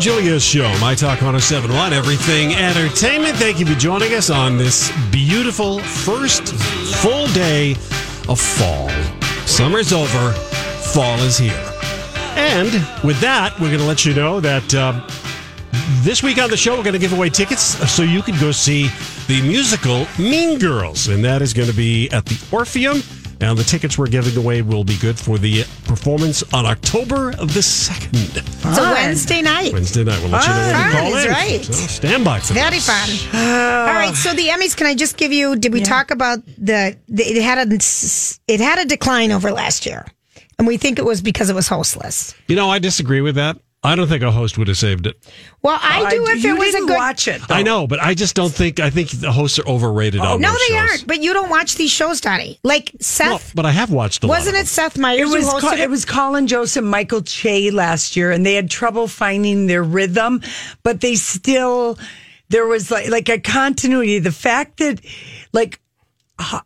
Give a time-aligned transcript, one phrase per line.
[0.00, 3.36] Julia's show, My Talk 1071, Everything Entertainment.
[3.36, 6.54] Thank you for joining us on this beautiful first
[7.02, 7.72] full day
[8.26, 8.88] of fall.
[9.46, 11.52] Summer's over, fall is here.
[12.34, 12.72] And
[13.04, 15.06] with that, we're going to let you know that uh,
[16.02, 17.62] this week on the show, we're going to give away tickets
[17.92, 18.88] so you can go see
[19.26, 21.08] the musical Mean Girls.
[21.08, 23.02] And that is going to be at the Orpheum.
[23.42, 27.54] And the tickets we're giving away will be good for the performance on October of
[27.54, 28.36] the 2nd.
[28.36, 29.72] It's a Wednesday night.
[29.72, 30.20] Wednesday night.
[30.20, 31.28] We'll let you know when Fun we call in.
[31.30, 31.64] right.
[31.64, 32.86] So stand by for Very this.
[32.86, 33.30] fun.
[33.34, 33.86] Oh.
[33.88, 34.76] All right, so the Emmys.
[34.76, 35.56] Can I just give you?
[35.56, 37.22] Did we talk about the, the?
[37.22, 37.72] It had a
[38.52, 40.06] it had a decline over last year,
[40.58, 42.34] and we think it was because it was hostless.
[42.46, 43.56] You know, I disagree with that.
[43.82, 45.16] I don't think a host would have saved it.
[45.62, 46.96] Well, I oh, do if you it was a didn't good.
[46.96, 47.40] watch it.
[47.48, 47.54] Though.
[47.54, 48.78] I know, but I just don't think.
[48.78, 50.76] I think the hosts are overrated on oh, no, they shows.
[50.90, 51.06] aren't.
[51.06, 52.58] But you don't watch these shows, Donnie.
[52.62, 55.50] Like No, Seth, but I have watched a wasn't of it Seth Meyers It was
[55.50, 55.80] who hosted Co- it?
[55.80, 60.42] it was Colin Jost, Michael Che last year, and they had trouble finding their rhythm,
[60.82, 61.98] but they still
[62.50, 64.18] there was like like a continuity.
[64.18, 65.00] The fact that
[65.54, 65.80] like
[66.38, 66.60] ho-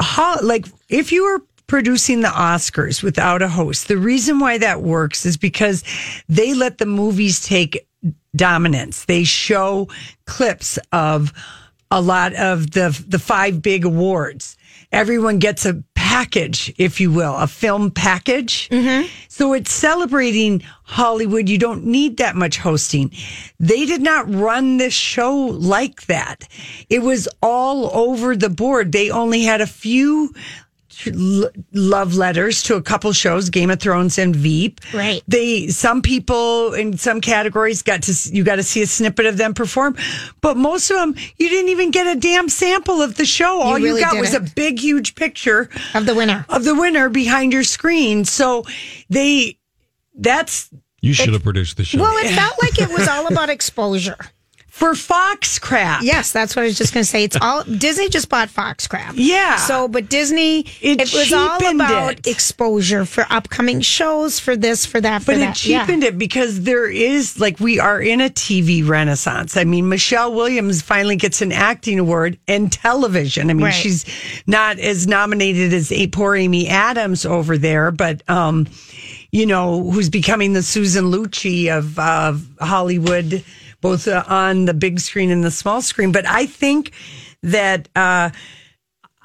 [0.00, 4.82] ho- like if you were producing the Oscars without a host, the reason why that
[4.82, 5.82] works is because
[6.28, 7.86] they let the movies take
[8.34, 9.04] dominance.
[9.06, 9.88] They show
[10.26, 11.32] clips of
[11.90, 14.56] a lot of the the five big awards.
[14.92, 18.68] Everyone gets a package, if you will, a film package.
[18.68, 19.08] Mm-hmm.
[19.28, 21.48] So it's celebrating Hollywood.
[21.48, 23.10] You don't need that much hosting.
[23.58, 26.48] They did not run this show like that.
[26.88, 28.92] It was all over the board.
[28.92, 30.32] They only had a few
[31.06, 34.80] l- love letters to a couple shows, Game of Thrones and Veep.
[34.94, 35.22] Right.
[35.28, 39.36] They some people in some categories got to you got to see a snippet of
[39.36, 39.96] them perform,
[40.40, 43.60] but most of them you didn't even get a damn sample of the show.
[43.60, 46.44] All you really got was a big huge picture of the winner.
[46.48, 48.24] of the winner behind your screen.
[48.24, 48.64] So
[49.10, 49.58] they
[50.14, 50.70] that's
[51.00, 51.98] You should have produced the show.
[52.00, 54.16] Well, it felt like it was all about exposure.
[54.76, 56.02] For Fox crap.
[56.02, 57.24] Yes, that's what I was just going to say.
[57.24, 59.14] It's all Disney just bought Foxcraft.
[59.14, 59.56] Yeah.
[59.56, 62.26] So, but Disney, It it, was all about it.
[62.26, 65.50] exposure for upcoming shows, for this, for that, for But that.
[65.56, 69.56] it cheapened it because there is like we are in a TV renaissance.
[69.56, 73.48] I mean, Michelle Williams finally gets an acting award in television.
[73.50, 73.74] I mean, Right.
[73.74, 74.04] she's
[74.46, 78.66] not as nominated as a poor Amy Adams over there, but um,
[79.32, 83.42] you know, who's becoming the Susan Lucci of uh, Hollywood,
[83.90, 86.12] both uh, on the big screen and the small screen.
[86.12, 86.92] But I think
[87.42, 88.30] that uh,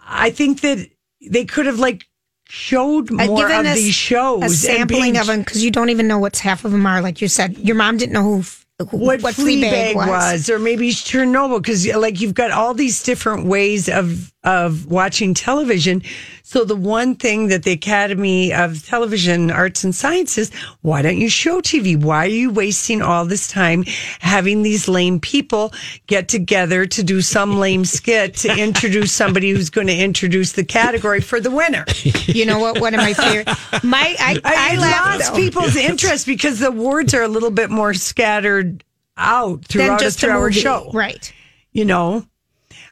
[0.07, 0.89] I think that
[1.29, 2.05] they could have like
[2.47, 5.89] showed Uh, more of us these shows, a sampling being of them because you don't
[5.89, 7.01] even know what half of them are.
[7.01, 8.43] Like you said, your mom didn't know who,
[8.89, 10.07] who what, what Fleabag Fleabag was.
[10.07, 10.49] was.
[10.49, 16.03] or maybe Chernobyl, because like you've got all these different ways of of watching television.
[16.51, 20.51] So the one thing that the Academy of Television Arts and Sciences,
[20.81, 21.95] why don't you show TV?
[21.95, 23.85] Why are you wasting all this time
[24.19, 25.71] having these lame people
[26.07, 30.65] get together to do some lame skit to introduce somebody who's going to introduce the
[30.65, 31.85] category for the winner?
[32.25, 32.81] You know what?
[32.81, 33.47] One of my favorite.
[33.81, 35.37] My I, I, I, lost though.
[35.37, 38.83] people's interest because the words are a little bit more scattered
[39.15, 41.31] out throughout just a three-hour show, right?
[41.71, 42.25] You know,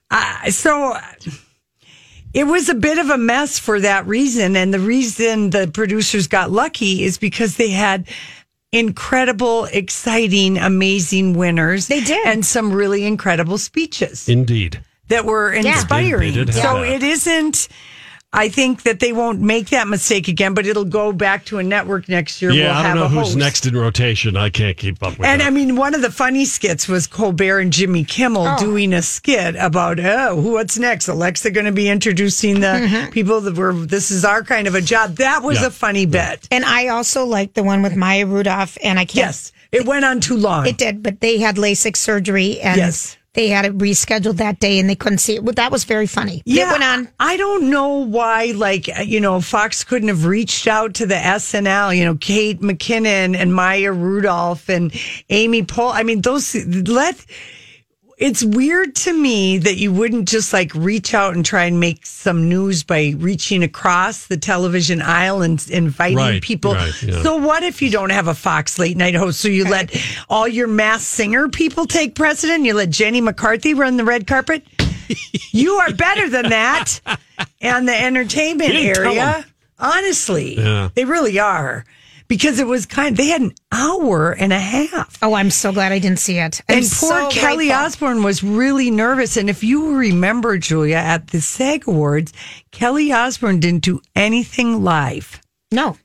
[0.10, 0.98] uh, so
[2.34, 6.28] it was a bit of a mess for that reason, and the reason the producers
[6.28, 8.08] got lucky is because they had
[8.72, 11.88] incredible, exciting, amazing winners.
[11.88, 12.26] They did.
[12.28, 14.84] and some really incredible speeches Indeed.
[15.08, 16.34] that were inspiring.
[16.34, 16.90] They did have so that.
[16.90, 17.68] it isn't
[18.32, 21.64] I think that they won't make that mistake again, but it'll go back to a
[21.64, 22.52] network next year.
[22.52, 24.38] Yeah, we'll I don't have know who's next in rotation.
[24.38, 25.26] I can't keep up with it.
[25.26, 25.48] And that.
[25.48, 28.60] I mean, one of the funny skits was Colbert and Jimmy Kimmel Oh.
[28.60, 31.08] doing a skit about, oh, who- what's next?
[31.08, 33.10] Alexa going to be introducing the Mm-hmm.
[33.10, 35.16] people that were, this is our kind of a job.
[35.16, 35.68] That was Yeah.
[35.68, 36.48] a funny bit.
[36.52, 39.16] And I also liked the one with Maya Rudolph, and I can't.
[39.26, 40.68] Yes, it went on too long.
[40.68, 43.18] It did, but they had LASIK surgery, and Yes.
[43.34, 45.44] They had it rescheduled that day, and they couldn't see it.
[45.44, 46.42] Well, that was very funny.
[46.46, 47.10] it went on.
[47.20, 51.16] I don't know why, like, uh, you know, Fox couldn't have reached out to the
[51.16, 54.92] SNL, you know, Kate McKinnon and Maya Rudolph and
[55.30, 55.92] Amy Pohl.
[55.92, 57.24] I mean, those, let,
[58.20, 62.06] it's weird to me that you wouldn't just like reach out and try and make
[62.06, 66.74] some news by reaching across the television aisle and inviting Right, people.
[66.74, 67.24] right, yeah.
[67.24, 69.40] So what if you don't have a Fox late night host?
[69.40, 69.96] So you let
[70.30, 72.66] all your Masked Singer people take precedent?
[72.66, 74.64] You let Jenny McCarthy run the red carpet?
[75.52, 77.00] you are better than that.
[77.62, 79.46] And the entertainment You didn't tell area,
[79.80, 80.90] honestly, Yeah.
[80.94, 81.86] they really are.
[82.30, 85.18] Because it was kind they had an hour and a half.
[85.22, 86.62] Oh, I'm so glad I didn't see it.
[86.70, 87.86] I'm And poor so Kelly grateful.
[87.86, 89.36] Osbourne was really nervous.
[89.36, 92.32] And if you remember, Julia, at the SAG Awards,
[92.72, 95.42] Kelly Osbourne didn't do anything live.
[95.72, 95.98] No,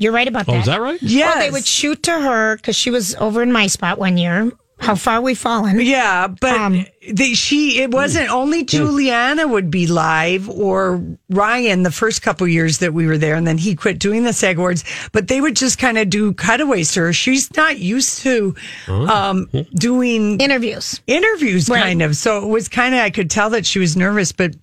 [0.00, 0.52] you're right about oh, that.
[0.52, 0.60] oh, that.
[0.60, 1.02] is that right?
[1.02, 1.34] Yes.
[1.34, 4.50] Well, they would shoot to her because she was over in my spot one year.
[4.80, 5.78] How far we've fallen?
[5.80, 11.90] Yeah, but Um, they, she it wasn't only Giuliana would be live or Ryan the
[11.90, 14.82] first couple years that we were there, and then he quit doing the SAG Awards.
[15.12, 17.12] But they would just kind of do cutaways to her.
[17.12, 18.54] She's not used to
[18.88, 21.00] um, doing Interviews.
[21.06, 21.82] interviews, Right.
[21.82, 22.16] kind of.
[22.16, 24.54] So it was kind of I could tell that she was nervous, but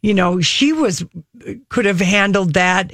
[0.00, 1.04] you know she was
[1.68, 2.92] could have handled that.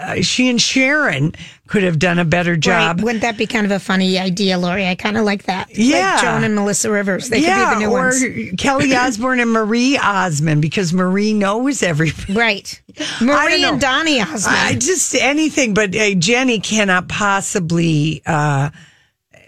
[0.00, 1.34] Uh, she and Sharon
[1.66, 2.96] could have done a better job.
[2.96, 3.04] Right.
[3.04, 4.86] Wouldn't that be kind of a funny idea, Lori?
[4.86, 5.76] I kind of like that.
[5.76, 6.12] Yeah.
[6.12, 7.28] Like Joan and Melissa Rivers.
[7.28, 8.60] They yeah, could be the new or ones.
[8.60, 12.34] Kelly Osbourne and Marie Osmond because Marie knows everything.
[12.34, 12.80] Right.
[13.20, 13.80] Marie and.
[13.80, 14.56] Donnie Osmond.
[14.56, 18.70] I just anything, but uh, Jenny cannot possibly uh,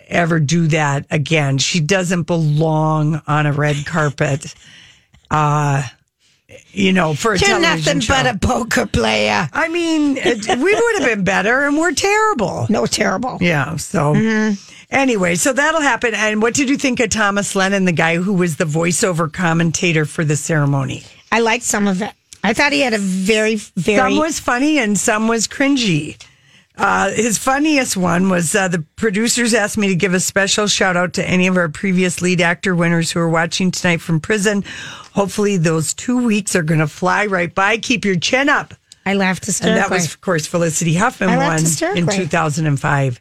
[0.09, 1.59] ever do that again.
[1.59, 4.55] She doesn't belong on a red carpet.
[5.31, 5.83] Uh,
[6.73, 8.15] you know, for a You're television nothing show.
[8.15, 9.49] but a poker player.
[9.53, 12.67] I mean, it, we would have been better, and we're terrible.
[12.69, 13.39] No, terrible.
[13.41, 13.77] Yeah.
[13.77, 14.55] So mm-hmm.
[14.91, 16.15] anyway, so that'll happen.
[16.15, 20.05] And what did you think of Thomas Lennon, the guy who was the voiceover commentator
[20.05, 21.03] for the ceremony?
[21.31, 22.13] I liked some of it.
[22.45, 23.99] I thought he had a very, very.
[23.99, 26.17] Some was funny and some was cringy.
[26.77, 30.97] Uh, his funniest one was uh, the producers asked me to give a special shout
[30.97, 34.65] out to any of our previous lead actor winners who are watching tonight from prison.
[35.13, 37.77] Hopefully, those two weeks are going to fly right by.
[37.77, 38.75] Keep your chin up.
[39.05, 39.71] I laughed to start.
[39.71, 39.99] And hysterically.
[39.99, 41.59] that was, of course, Felicity Huffman I won
[41.97, 43.21] in 2005.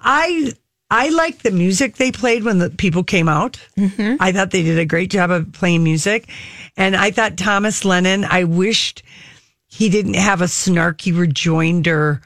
[0.00, 0.52] I
[0.88, 3.58] I liked the music they played when the people came out.
[3.76, 4.16] Mm-hmm.
[4.20, 6.28] I thought they did a great job of playing music,
[6.76, 8.24] and I thought Thomas Lennon.
[8.24, 9.02] I wished
[9.66, 12.22] he didn't have a snarky rejoinder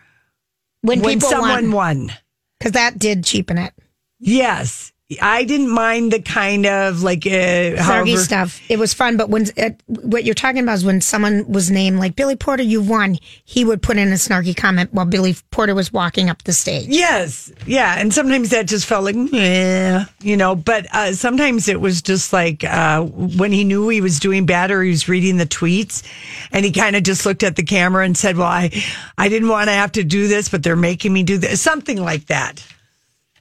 [0.83, 2.13] when, when people someone won, won.
[2.59, 3.73] because that did cheapen it.
[4.19, 8.17] Yes, I didn't mind the kind of like uh, Snarky however.
[8.17, 8.61] stuff.
[8.69, 11.99] It was fun, but when it, what you're talking about is when someone was named
[11.99, 13.19] like Billy Porter, you won.
[13.45, 16.87] He would put in a snarky comment while Billy Porter was walking up the stage.
[16.89, 20.55] Yes, yeah, and sometimes that just felt like, yeah, you know.
[20.55, 24.71] But uh, sometimes it was just like uh, when he knew he was doing bad
[24.71, 26.05] or he was reading the tweets,
[26.53, 28.71] and he kind of just looked at the camera and said, "Well, I,
[29.19, 32.01] I didn't want to have to do this, but they're making me do this," something
[32.01, 32.65] like that.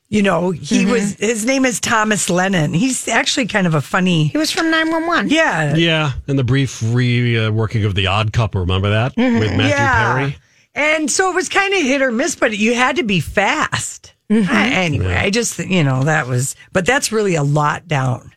[0.10, 0.92] You know, he mm-hmm.
[0.92, 1.14] was.
[1.16, 2.74] His name is Thomas Lennon.
[2.74, 4.28] He's actually kind of a funny.
[4.28, 5.30] He was from 911.
[5.30, 8.62] Yeah, Yeah, and the brief reworking uh, of the Odd Couple.
[8.62, 9.40] Remember that mm-hmm.
[9.40, 10.14] with Matthew yeah.
[10.16, 10.38] Perry?
[10.74, 14.14] And so it was kind of hit or miss, but you had to be fast.
[14.32, 18.32] Uh, anyway, I just, you know, that was, but that's really a lot down.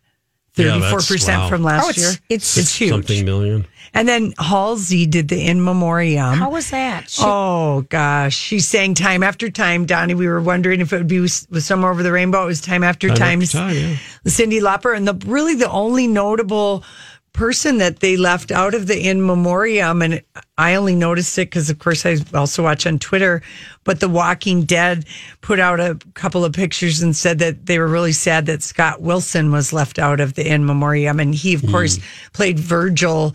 [0.57, 1.49] 34% wow.
[1.49, 2.11] from last Oh, it's- year.
[2.29, 2.91] it's- it's huge.
[2.91, 3.67] Something million.
[3.95, 6.35] And then Halsey did the in memoriam.
[6.35, 7.11] How was that?
[7.11, 9.85] She- Oh gosh, she sang time after time.
[9.85, 12.45] Donnie, we were wondering if it would be with, with somewhere over the rainbow.
[12.45, 13.43] It was time after Time time.
[13.43, 13.97] after time, yeah.
[14.27, 16.85] Cyndi Lauper, and the really the only notable
[17.33, 20.23] person that they left out of the in memoriam, and
[20.59, 23.43] I only noticed it because, of course, I also watch on Twitter.
[23.85, 25.07] But The Walking Dead
[25.41, 29.01] put out a couple of pictures and said that they were really sad that Scott
[29.01, 31.71] Wilson was left out of the in memoriam, and he, of hmm.
[31.71, 31.99] course,
[32.33, 33.35] played Virgil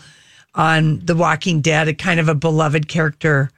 [0.58, 3.50] on The Walking Dead, a kind of a beloved character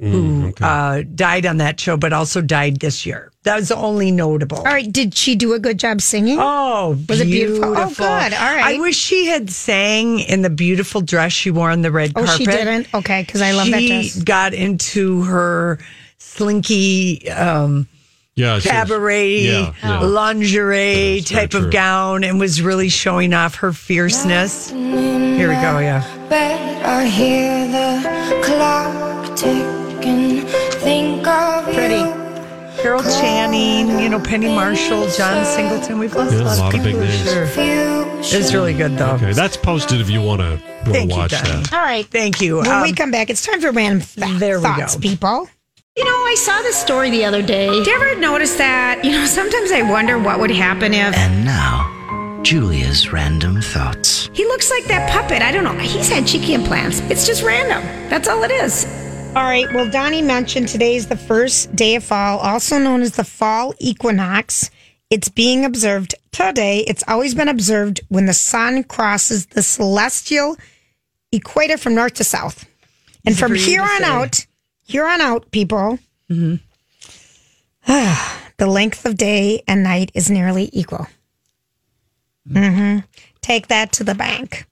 [0.00, 3.30] who uh, died on that show, but also died this year.
[3.44, 4.56] That was the only notable.
[4.58, 4.90] All right.
[4.90, 6.36] Did she do a good job singing?
[6.40, 7.76] Oh, Was it beautiful?
[7.76, 8.00] Oh, good.
[8.00, 8.74] All right.
[8.76, 12.24] I wish she had sang in the beautiful dress she wore on the red Oh,
[12.24, 12.36] carpet.
[12.38, 12.92] she didn't?
[12.92, 14.22] Okay, because I love that she dress.
[14.22, 15.78] got into her
[16.18, 17.86] slinky um,
[18.36, 20.00] Yeah, cabaret Yeah, yeah.
[20.00, 21.66] lingerie That's type true.
[21.66, 24.70] of gown and was really showing off her fierceness.
[24.70, 26.02] Here we go, yeah.
[26.28, 30.40] bed, I hear the clock ticking.
[30.80, 31.94] Think of Pretty.
[31.94, 32.24] you.
[32.82, 35.98] Carol Channing, you know, Penny Marshall, John Singleton.
[36.00, 37.00] We've lost Yeah, a lot, of big people.
[37.06, 37.32] names.
[37.32, 37.46] Sure.
[38.40, 39.12] It's really good though.
[39.12, 40.58] Okay, that's posted if you want to
[40.90, 41.72] Thank you, watch that.
[41.72, 42.04] All right.
[42.06, 42.56] Thank you.
[42.58, 45.00] When Um, we come back, it's time for random fa- there we thoughts, go.
[45.00, 45.48] people.
[45.96, 47.68] You know, I saw this story the other day.
[47.68, 49.04] Do you ever notice that?
[49.04, 54.28] You know, sometimes I wonder what would happen if And now, Julia's random thoughts.
[54.32, 55.40] He looks like that puppet.
[55.40, 55.78] I don't know.
[55.78, 56.98] He's had cheeky implants.
[57.02, 57.80] It's just random.
[58.10, 58.84] That's all it is.
[59.36, 59.72] All right.
[59.72, 63.72] Well, Donnie mentioned today is the first day of fall, also known as the fall
[63.78, 64.72] equinox.
[65.10, 66.80] It's being observed today.
[66.88, 70.56] It's always been observed when the sun crosses the celestial
[71.30, 72.66] equator from north to south.
[73.24, 74.08] And from Easy for you here to on say.
[74.08, 74.46] out,
[74.84, 75.98] here on out, people,
[76.28, 76.60] the
[78.66, 81.06] length of day and night is nearly equal.
[82.50, 82.98] hmm
[83.40, 84.66] Take that to the bank.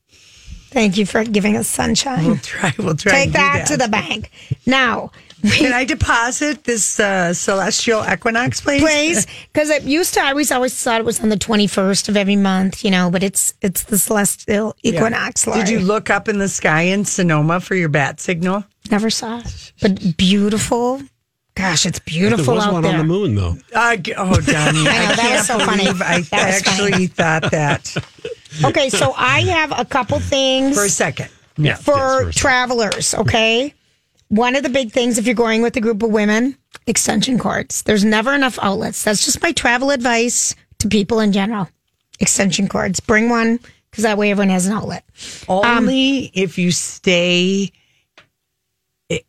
[0.70, 2.24] Thank you for giving us sunshine.
[2.26, 2.72] We'll try.
[2.78, 3.12] We'll try.
[3.12, 4.30] Take do that, to the bank.
[4.64, 5.10] Now,
[5.50, 8.80] Can I deposit this uh, celestial equinox, please?
[8.80, 10.22] please, because it used to.
[10.22, 13.10] I always always thought it was on the twenty first of every month, you know,
[13.10, 15.44] but it's it's the celestial equinox.
[15.44, 18.64] Did you look up in the sky in Sonoma for your bat signal?
[18.90, 21.00] Never saw it, but beautiful.
[21.54, 22.92] Gosh, it's beautiful There beautiful was out one there.
[22.92, 23.54] on the moon, though.
[23.96, 25.86] G- oh, Donnie, I, I that can't was so funny.
[25.88, 26.42] I That was funny.
[26.92, 27.94] actually thought that
[28.64, 31.28] Okay, so I have a couple things for a second.
[31.56, 33.14] Yeah, for yes, for travelers.
[33.14, 33.74] Okay,
[34.28, 37.82] one of the big things if you're going with a group of women, extension cords.
[37.82, 39.04] There's never enough outlets.
[39.04, 41.68] That's just my travel advice to people in general.
[42.18, 43.00] Extension cords.
[43.00, 43.58] Bring one
[43.90, 45.04] because that way everyone has an outlet.
[45.48, 47.70] Only um, if you stay.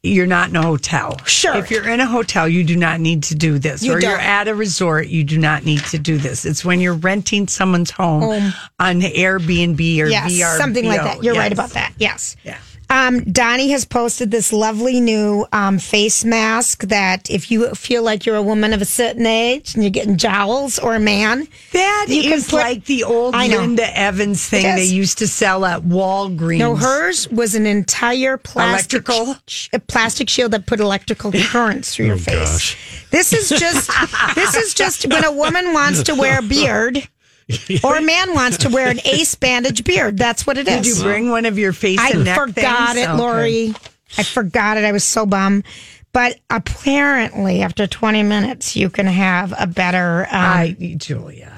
[0.01, 1.17] You're not in a hotel.
[1.25, 1.55] Sure.
[1.55, 3.83] If you're in a hotel, you do not need to do this.
[3.83, 6.45] You or you're at a resort, you do not need to do this.
[6.45, 10.57] It's when you're renting someone's home, on Airbnb or yes, VRBO.
[10.57, 11.23] something like that.
[11.23, 11.93] You're right about that.
[11.97, 12.35] Yes.
[12.43, 12.57] Yeah.
[12.93, 18.25] Um, Donnie has posted this lovely new um, face mask that if you feel like
[18.27, 22.05] you're a woman of a certain age and you're getting jowls or a man, That
[22.07, 23.61] You can is put- like the old I know.
[23.61, 26.59] Linda Evans thing they used to sell at Walgreens.
[26.59, 29.37] no, hers was an entire plastic Electrical?
[29.47, 32.35] sh- a plastic shield that put electrical currents through your Oh, face.
[32.51, 32.77] gosh.
[33.09, 33.89] This is just
[34.35, 37.07] this is just when a woman wants to wear a beard
[37.83, 40.17] or a man wants to wear an ace bandage beard.
[40.17, 40.75] That's what it is.
[40.75, 43.05] Did you bring one of your face I and neck forgot things?
[43.05, 43.17] it, Okay.
[43.17, 43.73] Lori.
[44.17, 44.83] I forgot it.
[44.83, 45.63] I was so bummed.
[46.11, 50.25] But apparently, after 20 minutes, you can have a better.
[50.25, 51.51] Um, I, Julia.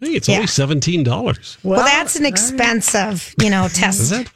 [0.00, 0.36] Hey, it's Yeah.
[0.36, 1.58] only seventeen dollars.
[1.62, 4.00] well, that's an expensive, you know, test.
[4.00, 4.28] Is it?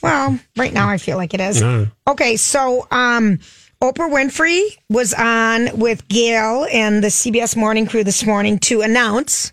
[0.00, 1.60] Well, right now I feel like it is.
[1.60, 1.88] No.
[2.06, 3.38] Okay, so um,
[3.82, 9.52] Oprah Winfrey was on with Gayle and the CBS Morning Crew this morning to announce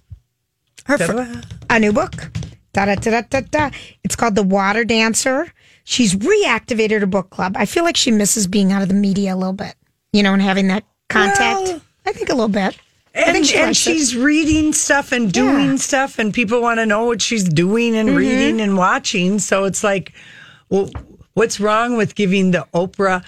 [0.89, 2.31] her fir- a new book.
[2.73, 3.69] Da, da, da, da, da.
[4.03, 5.51] It's called The Water Dancer.
[5.85, 7.55] She's reactivated her book club.
[7.57, 9.73] I feel like she misses being out of the media a little bit,
[10.13, 11.61] you know, and having that contact.
[11.61, 12.77] Well- I think a little bit.
[13.15, 13.91] I And, think she and likes it.
[13.91, 15.65] she's reading stuff and doing Yeah.
[15.67, 15.75] Mm-hmm.
[15.77, 19.39] stuff, and people want to know what she's doing and reading and watching.
[19.39, 20.13] So it's like,
[20.69, 20.89] well,
[21.33, 23.23] what's wrong with giving the Oprah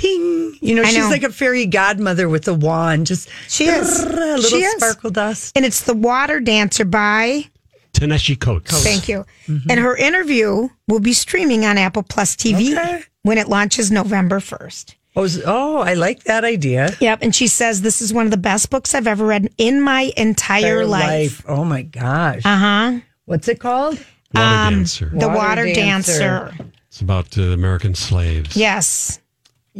[0.00, 0.56] ting?
[0.60, 1.08] You know, I she's know.
[1.10, 4.02] like a fairy godmother with a wand, just She is.
[4.02, 4.72] a little She is.
[4.74, 5.56] sparkle dust.
[5.56, 7.44] And it's The Water Dancer by
[7.92, 8.82] Ta-Nehisi Coates.
[8.84, 9.24] Thank you.
[9.48, 13.02] And her interview will be streaming on Apple Plus TV Okay.
[13.22, 14.94] when it launches November 1st.
[15.16, 16.94] Oh, oh, I like that idea.
[17.00, 17.18] Yep.
[17.22, 20.12] And she says, This is one of the best books I've ever read in my
[20.16, 21.44] entire Their life.
[21.48, 22.42] Oh my gosh.
[22.44, 22.98] Uh huh.
[23.24, 23.98] What's it called?
[24.34, 25.10] Water dancer.
[25.12, 26.18] The Water Water, Dancer.
[26.52, 26.66] Dancer.
[26.86, 28.56] It's about uh, American slaves.
[28.56, 29.20] Yes.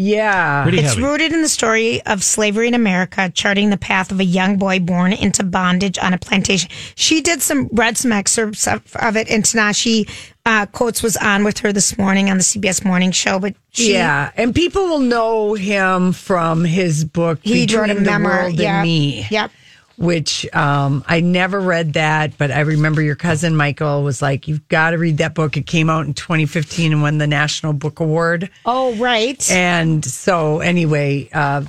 [0.00, 0.62] Yeah.
[0.62, 1.02] Pretty It's heavy.
[1.02, 4.78] rooted in the story of slavery in America, charting the path of a young boy
[4.78, 6.71] born into bondage on a plantation.
[6.95, 10.09] She did some, read some excerpts of, of it, and Ta-Nehisi
[10.47, 13.40] uh, Coates was on with her this morning on the CBS Morning Show.
[13.40, 17.40] But she, yeah, and people will know him from his book.
[17.43, 18.43] he wrote a Between the memoir.
[18.45, 18.71] World Yep.
[18.73, 19.26] and Me.
[19.31, 19.50] Yep.
[19.99, 24.67] Which um, I never read that, but I remember your cousin Michael was like, "You've
[24.69, 28.00] got to read that book." It came out in 2015 and won the National Book
[28.00, 28.49] Award.
[28.64, 29.50] Oh, right.
[29.50, 31.64] And so, anyway, uh,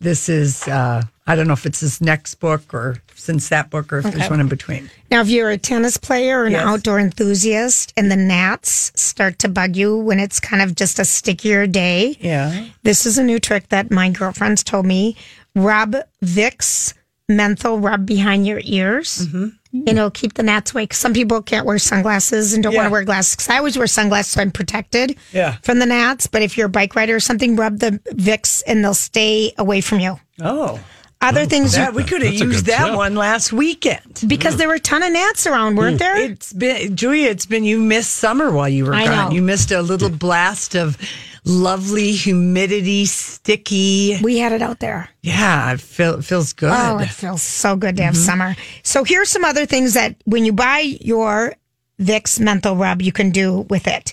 [0.00, 3.92] this is uh, I don't know if it's his next book or since that book
[3.92, 4.90] or if there's one in between.
[5.10, 6.64] Now, if you're a tennis player or an Yes.
[6.66, 11.04] outdoor enthusiast and the gnats start to bug you when it's kind of just a
[11.04, 15.16] stickier day, Yeah, this is a new trick that my girlfriends told me.
[15.54, 15.94] Rub
[16.24, 16.94] Vicks
[17.36, 19.26] menthol rub behind your ears.
[19.26, 19.48] Mm-hmm.
[19.74, 20.86] And it'll keep the gnats away.
[20.86, 23.36] 'Cause Some people can't wear sunglasses and don't want to wear glasses.
[23.36, 25.56] 'Cause I always wear sunglasses, so I'm protected Yeah.
[25.62, 26.26] from the gnats.
[26.26, 29.80] But if you're a bike rider or something, rub the Vicks and they'll stay away
[29.80, 30.20] from you.
[30.42, 30.78] Oh,
[31.24, 32.96] Other things That, we could have used that tip.
[32.96, 34.24] one last weekend.
[34.26, 36.16] because there were a ton of gnats around, weren't there?
[36.20, 37.30] It's been Julia.
[37.30, 39.28] It's been you missed summer while you were I gone.
[39.28, 39.34] know.
[39.36, 40.98] You missed a little blast of
[41.44, 44.18] lovely humidity, sticky.
[44.22, 45.08] we had it out there.
[45.22, 46.72] Yeah, it feel, it feels good.
[46.72, 48.22] Oh, it feels so good to have mm-hmm.
[48.22, 48.56] summer.
[48.82, 51.54] So here's some other things that when you buy your
[52.00, 54.12] Vicks menthol rub, you can do with it.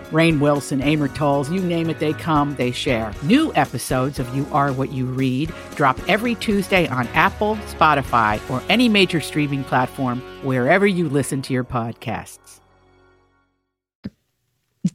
[0.11, 3.13] Rainn Wilson, Amor Towles, you name it, they come, they share.
[3.23, 8.61] New episodes of You Are What You Read drop every Tuesday on Apple, Spotify, or
[8.69, 12.59] any major streaming platform wherever you listen to your podcasts.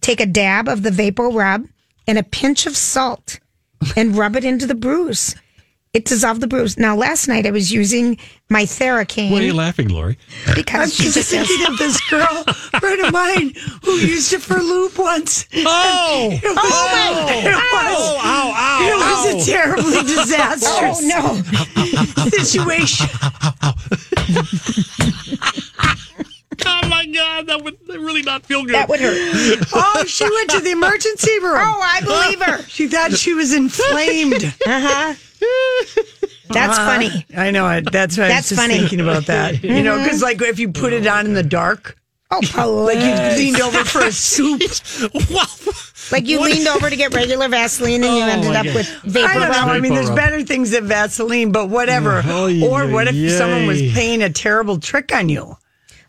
[0.00, 1.66] Take a dab of the vapor rub
[2.06, 3.40] and a pinch of salt
[3.96, 5.34] and rub it into the bruise.
[5.96, 6.76] It dissolved the bruise.
[6.76, 8.18] Now, last night I was using
[8.50, 10.18] my Theracane What are you laughing, Lori?
[10.54, 12.44] because I'm just just thinking of this girl,
[12.78, 15.46] friend of mine, who used it for lube once.
[15.54, 16.28] Oh!
[16.30, 19.38] It was, oh, it was, Ow, ow, ow, it was ow.
[19.38, 22.30] a terribly disastrous Oh no!
[22.30, 23.06] situation.
[26.68, 28.74] Oh my God, that would really not feel good.
[28.74, 29.66] That would hurt.
[29.72, 31.56] Oh, she went to the emergency room.
[31.58, 32.62] Oh, I believe her.
[32.68, 34.44] She thought she was inflamed.
[34.44, 35.14] Uh huh.
[36.48, 36.86] That's uh-huh.
[36.86, 37.26] funny.
[37.36, 37.90] I know it.
[37.90, 38.78] That's why I That's was just funny.
[38.78, 39.62] thinking about that.
[39.64, 40.04] You know, mm-hmm.
[40.04, 41.96] because like if you put it on in the dark,
[42.30, 42.40] Oh,
[42.86, 44.60] like you leaned over for a soup.
[45.30, 45.42] wow.
[46.10, 48.74] like you leaned over to get regular Vaseline and you Oh, ended up God.
[48.74, 49.48] with vapor I don't know.
[49.48, 49.68] rub.
[49.68, 50.16] I mean, there's rub.
[50.16, 52.22] better things than Vaseline, but whatever.
[52.24, 53.28] Oh, or what if yay.
[53.28, 55.56] someone was playing a terrible trick on you?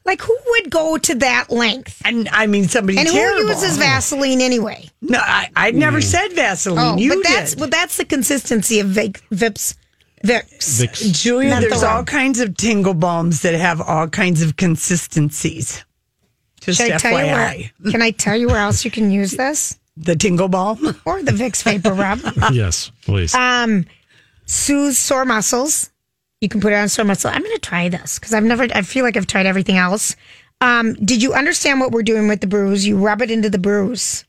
[0.07, 2.01] Like who would go to that length?
[2.05, 3.41] And I mean, somebody And terrible.
[3.43, 4.89] who uses Vaseline anyway?
[5.01, 6.95] No, I, I never said Vaseline.
[6.95, 7.59] Oh, you but that's did.
[7.59, 9.75] but that's the consistency of Vic, Vips,
[10.25, 10.81] Vicks.
[10.81, 11.11] Vicks.
[11.21, 15.83] Julia, Menthol there's all kinds of tingle balms that have all kinds of consistencies.
[16.61, 17.91] Just Should I tell you where?
[17.91, 20.99] Can I tell you where else you can use this The tingle balm.
[21.05, 22.19] or the Vicks Vapor Rub?
[22.53, 23.35] Yes, please.
[23.35, 23.85] Um,
[24.45, 25.89] soothes sore muscles.
[26.41, 27.31] You can put it on sore muscle.
[27.31, 28.67] I'm going to try this because I've never.
[28.73, 30.15] I feel like I've tried everything else.
[30.61, 32.85] Um, did you understand what we're doing with the bruise?
[32.85, 34.23] You rub it into the bruise.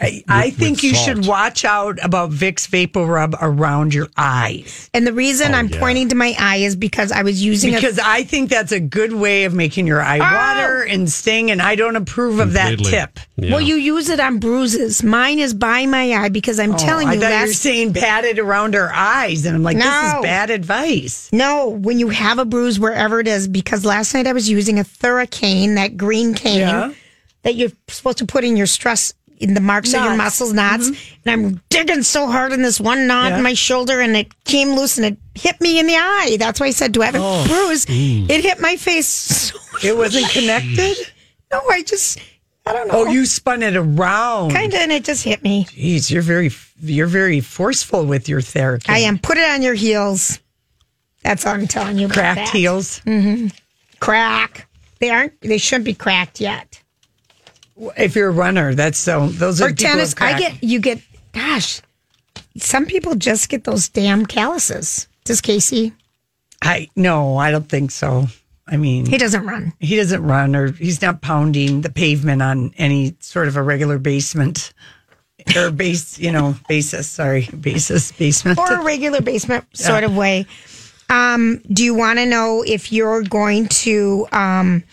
[0.00, 1.04] I, I think with you salt.
[1.04, 5.68] should watch out about Vicks Vapor Rub around your eyes And the reason Oh, I'm
[5.68, 5.78] yeah.
[5.78, 8.80] pointing to my eye is because I was using because a, I think that's a
[8.80, 10.22] good way of making your eye oh.
[10.64, 13.20] water and sting, and I don't approve of that tip.
[13.36, 13.52] Yeah.
[13.52, 15.02] Well, you use it on bruises.
[15.02, 17.62] Mine is by my eye because I'm oh, telling Oh, I you, thought you're last
[17.62, 21.30] saying pat it around her eyes, and I'm like, this is bad advice.
[21.32, 24.78] No, when you have a bruise wherever it is, because last night I was using
[24.78, 26.92] a Theracane, that green cane Yeah.
[27.42, 30.16] that you're supposed to put in your stress in the marks of your Knots.
[30.18, 30.88] muscles knots.
[30.90, 31.28] Mm-hmm.
[31.28, 33.36] And I'm digging so hard in this one knot Yeah.
[33.38, 36.36] in my shoulder and it came loose and it hit me in the eye.
[36.38, 37.44] That's why I said, Do I have a oh.
[37.46, 37.84] bruise?
[37.86, 38.30] Mm.
[38.30, 39.06] It hit my face.
[39.08, 40.96] So, It wasn't connected.
[41.52, 42.18] no, I just,
[42.64, 43.08] I don't oh, know.
[43.08, 44.52] Oh, you spun it around.
[44.52, 45.64] kind of, and it just hit me.
[45.66, 48.86] Jeez, you're very, you're very forceful with your therapy.
[48.88, 49.18] I am.
[49.18, 50.38] Put it on your heels.
[51.22, 52.06] That's all I'm telling you.
[52.06, 52.48] about Cracked that.
[52.58, 53.00] heels.
[53.00, 53.48] Mm-hmm.
[54.00, 54.68] Crack.
[55.00, 56.80] They aren't, they shouldn't be cracked yet.
[57.76, 59.28] If you're a runner, that's so.
[59.28, 60.14] Those are or tennis.
[60.20, 61.00] I get you get.
[61.32, 61.80] Gosh,
[62.56, 65.08] some people just get those damn calluses.
[65.24, 65.92] Does Casey?
[66.62, 68.26] I no, I don't think so.
[68.66, 69.72] I mean, He doesn't run.
[69.78, 73.98] he doesn't run or he's not pounding the pavement on any sort of a regular
[73.98, 74.72] basement
[75.54, 77.06] or base, you know, basis.
[77.08, 78.58] Sorry, basis basement.
[78.58, 80.46] or a regular basement sort of way.
[81.10, 84.84] Um, do you want to know if you're going to um,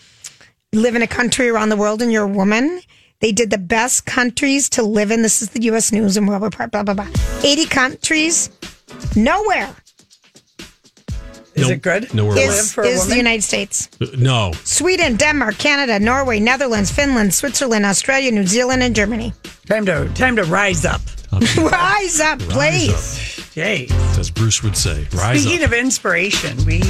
[0.72, 2.80] live in a country around the world and you're a woman?
[3.20, 5.22] They did the best countries to live in.
[5.22, 5.92] This is the U.S.
[5.92, 6.70] News and World Report.
[6.72, 7.06] Blah blah blah.
[7.44, 8.50] Eighty countries.
[9.16, 9.74] Nowhere
[11.54, 12.12] Is No- it good?
[12.14, 12.50] nowhere to else.
[12.50, 13.16] live is, for a is the?
[13.16, 13.88] United States.
[14.00, 14.52] Uh, no.
[14.64, 19.32] Sweden, Denmark, Canada, Norway, Netherlands, Finland, Switzerland, Australia, New Zealand, and Germany.
[19.66, 21.00] Time to time to rise up.
[21.56, 23.38] rise up, please.
[23.56, 24.18] Up.
[24.18, 25.68] As Bruce would say, rise Speaking up.
[25.68, 26.80] of inspiration, we,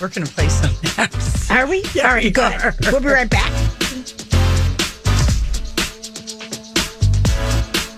[0.00, 1.50] we're going to play some apps.
[1.50, 1.82] Are we?
[1.94, 2.74] Yeah, All right, we good.
[2.92, 3.50] We'll be right back.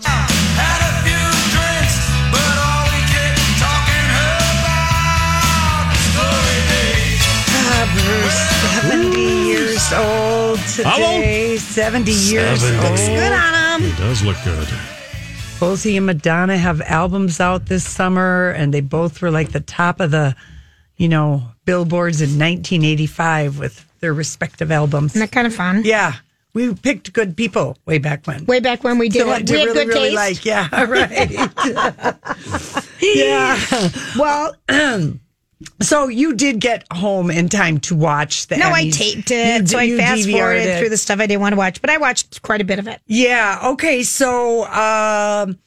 [0.06, 0.26] Ah,
[9.16, 10.88] years old today.
[10.88, 11.56] Hello?
[11.56, 12.88] 70 years 70.
[12.88, 13.90] Looks good on him.
[13.90, 14.68] He does look good.
[15.60, 19.60] Both he and Madonna have albums out this summer, and they both were like the
[19.60, 20.34] top of the,
[20.96, 25.12] you know, billboards in 1985 with their respective albums.
[25.12, 25.82] Isn't that kind of fun?
[25.84, 26.14] Yeah,
[26.54, 28.46] we picked good people way back when.
[28.46, 30.16] Way back when we did To- it, we had really, good really taste.
[30.16, 31.38] like, yeah, right.
[33.02, 33.60] yeah.
[34.18, 34.56] Well,
[35.80, 38.94] so you did get home in time to watch the No, I Emmys.
[38.94, 41.52] taped You it, so d- I you fast forwarded through the stuff I didn't want
[41.52, 43.00] to watch, but I watched quite a bit of it.
[43.06, 43.60] Yeah.
[43.72, 44.02] Okay.
[44.02, 45.58] So, um,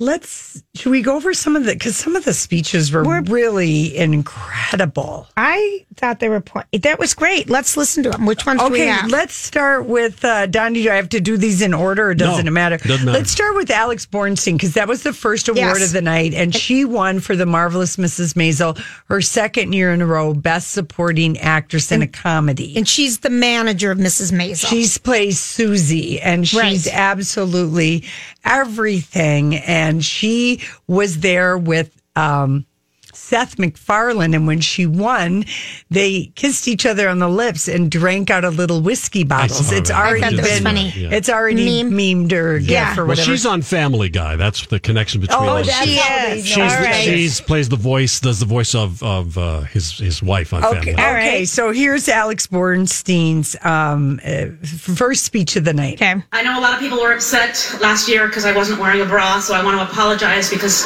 [0.00, 0.62] let's.
[0.74, 1.72] Should we go over some of the?
[1.74, 5.28] Because some of the speeches were really incredible.
[5.36, 6.66] I thought they were point.
[6.82, 7.48] That was great.
[7.50, 8.26] Let's listen to them.
[8.26, 9.10] Which ones do we Okay, have?
[9.10, 10.82] let's start with uh, Donnie.
[10.82, 12.76] Do I have to do these in order, or doesn't No, it matter?
[12.78, 13.18] doesn't matter.
[13.18, 15.86] Let's start with Alex Borstein because that was the first award Yes.
[15.88, 18.34] of the night, and she won for the marvelous Mrs.
[18.34, 22.74] Maisel, her second year in a row, Best Supporting Actress in a Comedy.
[22.76, 24.32] and she's the manager of Mrs.
[24.32, 24.66] Maisel.
[24.68, 26.88] She's plays Susie, and she's Right.
[26.94, 28.04] absolutely
[28.44, 29.56] everything.
[29.56, 32.66] And she was there with um,
[33.12, 35.44] Seth MacFarlane, and when she won,
[35.90, 39.72] they kissed each other on the lips and drank out of little whiskey bottles.
[39.72, 39.96] It's that.
[39.96, 40.90] I already thought that been, funny.
[40.90, 41.10] Yeah.
[41.12, 41.92] it's already Meme.
[41.92, 42.96] memed or gif Yeah.
[42.98, 44.36] or Well, she's on Family Guy.
[44.36, 45.66] That's the connection between oh, those.
[45.66, 46.46] that's She is.
[46.46, 47.04] She's know All right.
[47.04, 50.94] she's plays the voice, does the voice of of uh, his his wife on Okay,
[50.94, 51.28] Family.
[51.28, 51.44] okay.
[51.44, 55.94] So here's Alex Borstein's um, uh, first speech of the night.
[55.94, 56.22] okay.
[56.32, 59.06] I know a lot of people were upset last year because I wasn't wearing a
[59.06, 60.84] bra, so I want to apologize because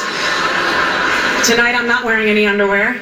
[1.45, 2.97] tonight I'm not wearing any underwear.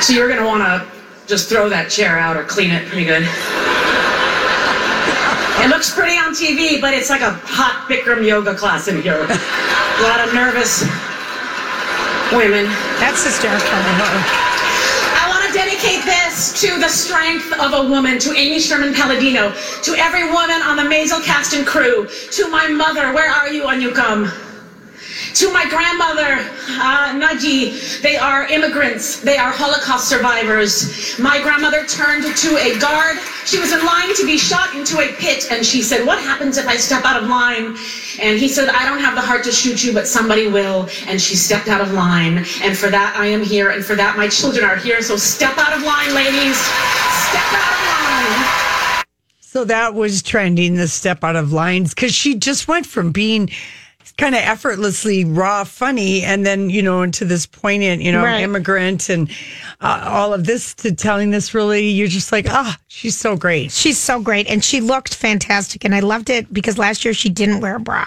[0.00, 0.86] So you're going to want to
[1.26, 3.26] just throw that chair out or clean it pretty good.
[5.58, 9.26] It looks pretty on TV, but it's like a hot Bikram yoga class in here.
[9.26, 10.86] A lot of nervous
[12.30, 12.70] women.
[13.02, 13.66] That's hysterical.
[13.66, 19.50] I want to dedicate this to the strength of a woman, to Amy Sherman Palladino,
[19.82, 23.66] to every woman on the Maisel cast and crew, to my mother, where are you
[23.66, 24.30] when you come?
[25.34, 26.42] To my grandmother,
[26.80, 29.20] uh, Naji, they are immigrants.
[29.20, 31.18] They are Holocaust survivors.
[31.18, 33.18] My grandmother turned to a guard.
[33.44, 36.58] She was in line to be shot into a pit, and she said, What happens
[36.58, 37.76] if I step out of line?
[38.20, 40.88] And he said, I don't have the heart to shoot you, but somebody will.
[41.06, 42.38] And she stepped out of line.
[42.62, 43.70] And for that, I am here.
[43.70, 45.02] And for that, my children are here.
[45.02, 46.56] So step out of line, ladies.
[46.56, 48.58] Step out of line.
[49.40, 53.50] So that was trending, the step out of lines, because she just went from being
[54.12, 58.42] kind of effortlessly raw, funny, and then, you know, into this poignant, you know, Right.
[58.42, 59.30] immigrant and
[59.80, 63.70] uh, all of this to telling this really, you're just like, ah, she's so great.
[63.72, 67.28] She's so great, and she looked fantastic, and I loved it because last year she
[67.28, 68.06] didn't wear a bra,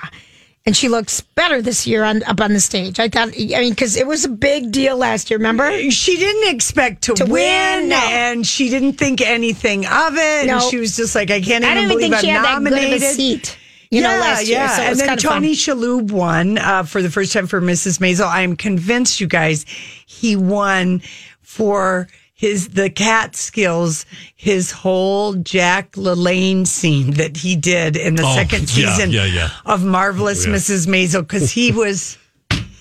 [0.66, 3.00] and she looks better this year on up on the stage.
[3.00, 5.38] I thought, I mean, because it was a big deal last year.
[5.40, 5.72] Remember?
[5.90, 7.96] She didn't expect to, To win, win, no.
[7.98, 10.46] and she didn't think anything of it.
[10.48, 10.54] No.
[10.56, 12.46] And she was just like, I can't I even even believe think she I'm had
[12.46, 13.58] that good nominated.
[13.92, 13.98] Of a seat.
[13.98, 14.68] You know, last year.
[14.70, 15.34] So and then kind of fun.
[15.42, 18.00] Tony Shalhoub won uh, for the first time for Mrs.
[18.00, 18.26] Maisel.
[18.28, 19.66] I am convinced, you guys,
[20.06, 21.02] he won
[21.42, 28.34] for his the Catskills, his whole Jack LaLanne scene that he did in the Oh,
[28.36, 29.50] second yeah, season yeah, yeah.
[29.66, 30.54] of Marvelous Yeah.
[30.54, 30.88] Mrs.
[30.88, 32.18] Maisel because he was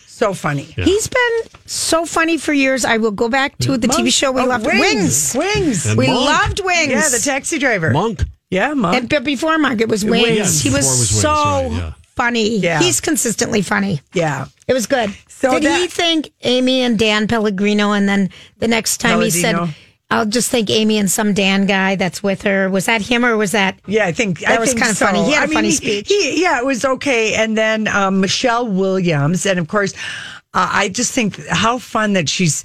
[0.07, 0.62] so funny.
[0.62, 2.85] He's been so funny for years.
[2.85, 5.35] I will go back to the TV show we Oh, loved, Wings.
[5.35, 5.87] Wings.
[5.87, 6.25] And We Monk.
[6.25, 6.90] loved Wings.
[6.92, 7.90] Yeah, the taxi driver.
[7.90, 8.23] Monk.
[8.51, 8.97] Yeah, Monk.
[8.97, 10.25] And but before Monk, it was Wings.
[10.27, 10.61] Wings.
[10.63, 11.93] he Yeah, was, before it was Wings, so right, yeah.
[12.17, 12.59] funny.
[12.59, 12.81] Yeah.
[12.81, 14.01] He's consistently funny.
[14.13, 14.47] yeah.
[14.67, 15.15] It was good.
[15.29, 19.31] So Did he that- think Amy and Dan Palladino, and then the next time he
[19.31, 19.57] said,
[20.11, 23.37] "I'll just think Amy and some Dan guy that's with her." Was that him or
[23.37, 23.79] was that?
[23.87, 25.07] Yeah, I think That I was think kinda so.
[25.07, 25.25] funny.
[25.25, 26.09] He had a a funny speech.
[26.09, 27.35] He, yeah, it was okay.
[27.35, 29.93] And then um, Michelle Williams, and of course,
[30.55, 32.65] uh, I just think how fun that she's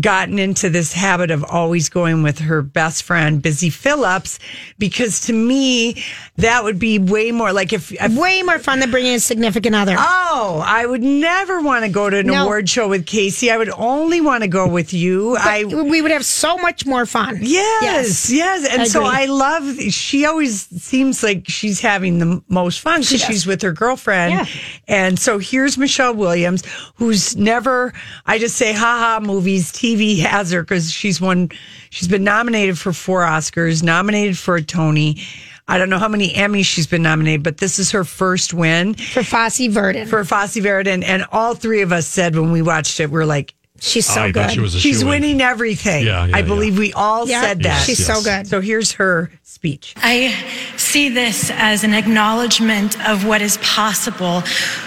[0.00, 4.38] gotten into this habit of always going with her best friend, Busy Phillips,
[4.78, 6.02] because to me,
[6.36, 7.92] that would be way more like if.
[7.92, 9.94] if Way more fun than bringing a significant other.
[9.96, 12.42] Oh, I would never want to go to an No.
[12.44, 13.50] award show with Casey.
[13.50, 15.36] I would only want to go with you.
[15.36, 17.38] I we would have so much more fun.
[17.40, 18.66] Yes, yes.
[18.68, 19.04] And so.
[19.04, 23.72] I love, she always seems like she's having the most fun because she's with her
[23.72, 24.32] girlfriend.
[24.32, 24.46] Yeah.
[24.88, 26.64] And so here's Michelle Williams,
[26.96, 27.92] who's never,
[28.26, 31.50] I just say, haha, movies, TV has her because she's won,
[31.90, 35.22] she's been nominated for four Oscars, nominated for a Tony.
[35.68, 38.94] I don't know how many Emmys she's been nominated, but this is her first win
[38.94, 40.06] For Fosse Verdon.
[40.06, 41.02] for Fosse Verdon.
[41.02, 44.30] And all three of us said when we watched it, we're like, She's so I
[44.32, 44.50] good.
[44.50, 45.08] she was a She's shoo-in.
[45.08, 46.04] winning everything.
[46.06, 46.46] Yeah, yeah, I yeah.
[46.46, 47.84] believe we all Yeah, said that.
[47.84, 48.46] she's so good.
[48.46, 49.94] So here's her speech.
[49.96, 50.34] I
[50.76, 54.42] see this as an acknowledgement of what is possible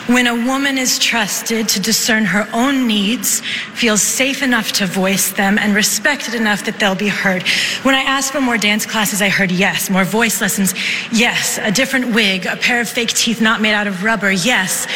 [0.07, 3.41] when a woman is trusted to discern her own needs,
[3.73, 7.43] feels safe enough to voice them, and respected enough that they'll be heard.
[7.83, 9.89] When I asked for more dance classes, I heard yes.
[9.89, 10.73] More voice lessons,
[11.11, 11.59] yes.
[11.61, 14.87] A different wig, a pair of fake teeth not made out of rubber, yes.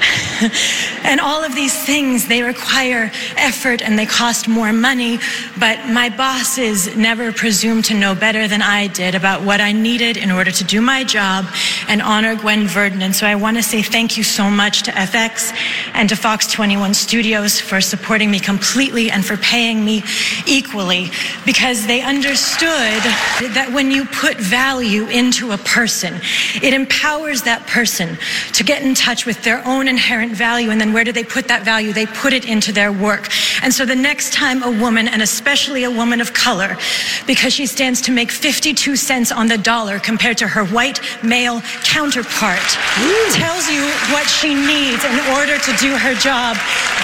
[1.04, 5.18] and all of these things, they require effort and they cost more money.
[5.58, 10.16] But my bosses never presumed to know better than I did about what I needed
[10.16, 11.46] in order to do my job
[11.88, 13.02] and honor Gwen Verdon.
[13.02, 15.52] And so I want to say thank you so much to FX
[15.94, 20.02] and to Fox 21 Studios for supporting me completely and for paying me
[20.46, 21.10] equally
[21.44, 22.66] because they understood
[23.54, 26.20] that when you put value into a person,
[26.62, 28.18] it empowers that person
[28.52, 30.70] to get in touch with their own inherent value.
[30.70, 31.92] And then where do they put that value?
[31.92, 33.28] They put it into their work.
[33.62, 36.76] And so the next time a woman, and especially a woman of color,
[37.26, 41.60] because she stands to make 52 cents on the dollar compared to her white male
[41.84, 42.60] counterpart,
[43.32, 46.56] tells you what she needs in order to do her job,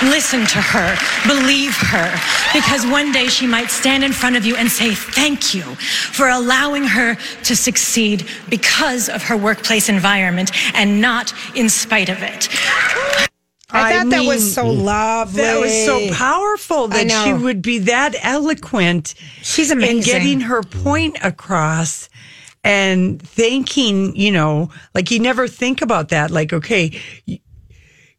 [0.05, 2.11] listen to her, believe her,
[2.53, 5.63] because one day she might stand in front of you and say thank you
[6.13, 12.23] for allowing her to succeed because of her workplace environment and not in spite of
[12.23, 12.49] it.
[13.75, 14.85] I thought that was so mm.
[14.85, 15.43] lovely.
[15.43, 19.15] That was so powerful that she would be that eloquent.
[19.43, 20.03] She's in amazing.
[20.03, 22.09] getting her point across
[22.65, 26.31] and thanking, you know, like you never think about that.
[26.31, 27.01] Like, okay,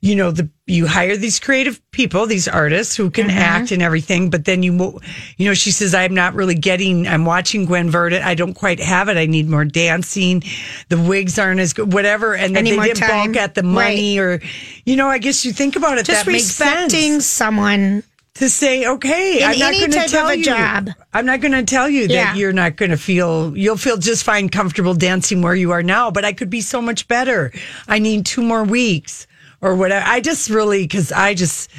[0.04, 3.38] you, know, the you hire these creative people, these artists who can mm-hmm.
[3.38, 5.00] act and everything, but then you,
[5.38, 7.08] you know, she says, I'm not really getting.
[7.08, 8.22] I'm watching Gwen Verdon.
[8.22, 9.16] I don't quite have it.
[9.16, 10.44] I need more dancing.
[10.90, 12.36] The wigs aren't as good, whatever.
[12.36, 13.32] And then they didn't time.
[13.32, 14.42] balk at the money, or
[14.86, 16.06] you know, I guess you think about it.
[16.06, 18.04] Just that makes sense respecting someone.
[18.36, 20.44] to say, okay, In I'm not going to tell a you.
[20.44, 20.90] job.
[21.14, 22.26] I'm not going to tell you Yeah.
[22.26, 23.56] that you're not going to feel.
[23.56, 26.12] You'll feel just fine, comfortable dancing where you are now.
[26.12, 27.54] But I could be so much better.
[27.88, 29.28] I need two more weeks
[29.64, 30.06] or whatever.
[30.06, 31.70] I just really because I just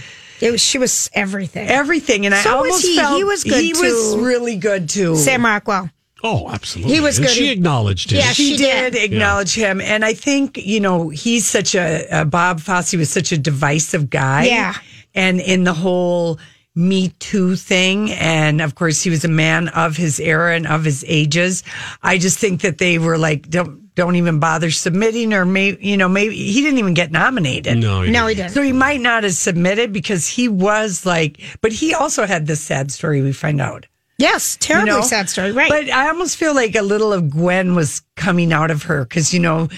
[0.40, 1.68] It was, she was everything.
[1.68, 2.96] everything, and I So was almost he.
[2.96, 5.16] felt He was good, He was really good too.
[5.16, 5.90] Sam Rockwell.
[6.26, 6.94] Oh, absolutely.
[6.94, 7.34] He was and good.
[7.36, 8.18] She acknowledged him.
[8.20, 9.12] Yeah, she, she did, did.
[9.12, 13.30] acknowledge him, and I think you know he's such a, a Bob Fosse was such
[13.30, 14.44] a divisive guy.
[14.46, 14.74] Yeah.
[15.14, 16.38] and in the whole
[16.74, 20.82] Me Too thing, and of course he was a man of his era and of
[20.84, 21.62] his ages.
[22.02, 25.96] I just think that they were like don't don't even bother submitting, or maybe you
[25.96, 27.78] know maybe he didn't even get nominated.
[27.78, 28.46] No, he No, he didn't.
[28.48, 28.54] didn't.
[28.54, 32.60] So he might not have submitted because he was like, but he also had this
[32.60, 33.22] sad story.
[33.22, 33.86] We find out.
[34.16, 35.00] Yes, You terribly know?
[35.02, 35.50] sad story.
[35.52, 35.68] Right.
[35.68, 39.34] But I almost feel like a little of Gwen was coming out of her because,
[39.34, 39.68] you know,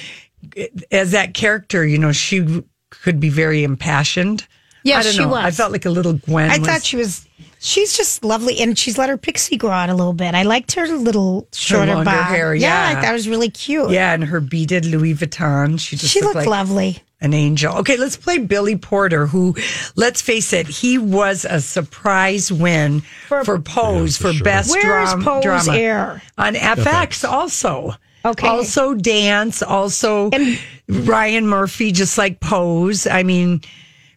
[0.91, 4.47] as that character, you know, she could be very impassioned.
[4.85, 5.29] Yes, she know.
[5.29, 5.45] was.
[5.45, 6.51] I felt like a little Gwen.
[6.51, 7.27] I was, thought she was.
[7.67, 10.35] She's just lovely, and she's let her pixie grow out a little bit.
[10.37, 12.27] I liked her little shorter longer bob.
[12.27, 13.01] hair, I yeah.
[13.01, 13.91] thought it was really cute.
[13.91, 15.81] Yeah, and her beaded Louis Vuitton.
[15.81, 16.99] She just she looked, looked like lovely.
[17.21, 17.75] an angel.
[17.79, 19.57] Okay, let's play Billy Porter, who,
[19.97, 24.45] let's face it, he was a surprise win for, Pose Yeah, for for, sure.
[24.45, 26.23] best Where is dram- Pose drama air?
[26.39, 27.95] on FX, also.
[28.25, 28.47] Okay.
[28.47, 33.09] Also dance, also And- Ryan Murphy, just like Pose.
[33.09, 33.59] I mean,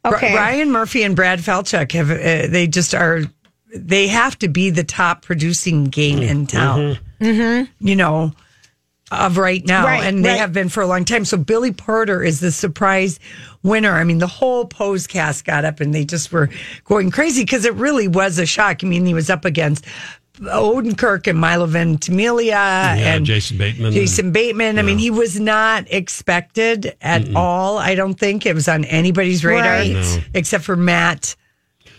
[0.04, 0.36] Bri- Okay.
[0.36, 3.24] Ryan Murphy and Brad Falchuk have uh, they just are
[3.76, 6.98] they have to be the top producing game in town.
[7.22, 7.72] Mm-hmm.
[7.88, 8.32] You know,
[9.12, 10.40] of right now, Right, and they right.
[10.40, 11.26] have been for a long time.
[11.26, 13.20] So Billy Porter is the surprise
[13.64, 13.94] winner.
[13.94, 16.50] I mean, the whole Pose cast got up and they just were
[16.86, 18.84] going crazy because it really was a shock.
[18.84, 19.86] I mean, he was up against.
[20.42, 23.92] Odenkirk and Milo Ventimiglia and Jason Bateman.
[23.92, 24.80] Jason Bateman.
[24.80, 27.78] I mean, he was not expected at all.
[27.78, 29.92] I don't think it was on anybody's radar Right.
[29.92, 30.18] No.
[30.34, 31.36] except for Matt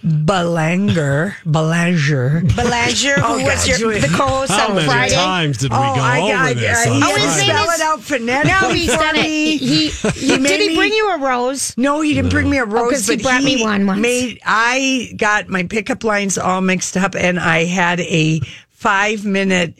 [0.02, 1.36] Belanger.
[1.44, 2.42] Belanger.
[2.56, 3.98] Belanger, who Oh, was God, your, Julie.
[4.00, 5.14] the co-host How on many Friday.
[5.14, 6.86] times did we Oh, go I over got this?
[6.86, 7.46] uh, on he Oh, his didn't Friday?
[7.46, 8.68] name spell is- it out phonetically.
[8.68, 9.22] No, he's done it.
[9.22, 9.56] me.
[9.58, 11.74] He, he, made did he me- bring you a rose?
[11.76, 12.92] No, he didn't bring me a rose.
[12.92, 14.00] 'cause he but brought me one once.
[14.00, 19.74] Made I got my pickup lines all mixed up, and I had a five minute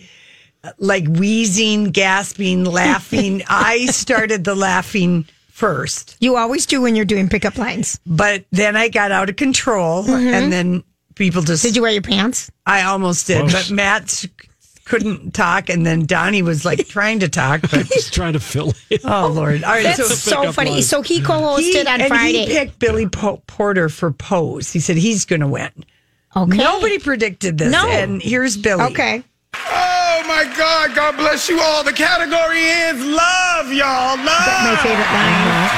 [0.79, 3.43] like wheezing, gasping, laughing.
[3.49, 5.25] I started the laughing
[5.61, 8.01] first, You always do when you're doing pickup lines.
[8.07, 10.83] but then I got out of control, and then
[11.15, 11.63] people just.
[11.63, 11.69] Mm-hmm.
[11.69, 12.51] Did you wear your pants?
[12.67, 13.69] I almost did, Whoops.
[13.69, 14.25] but Matt
[14.87, 18.73] couldn't talk, and then Donnie was like trying to talk, but Just trying to fill
[18.89, 19.03] it.
[19.05, 19.63] oh lord!
[19.63, 20.71] All right, That's so so funny.
[20.71, 20.83] line.
[20.83, 22.47] So he co-hosted he, on and Friday.
[22.47, 24.73] he picked Billy Po- Porter for Pose.
[24.73, 25.71] He said he's going to win.
[26.35, 26.57] okay.
[26.57, 27.71] Nobody predicted this.
[27.71, 27.89] No.
[27.89, 28.85] And here's Billy.
[28.85, 29.23] Okay.
[30.41, 30.95] My God!
[30.95, 31.85] God bless you all.
[31.85, 34.17] The category is love, y'all.
[34.17, 34.25] Love.
[34.25, 35.71] That's My favorite line.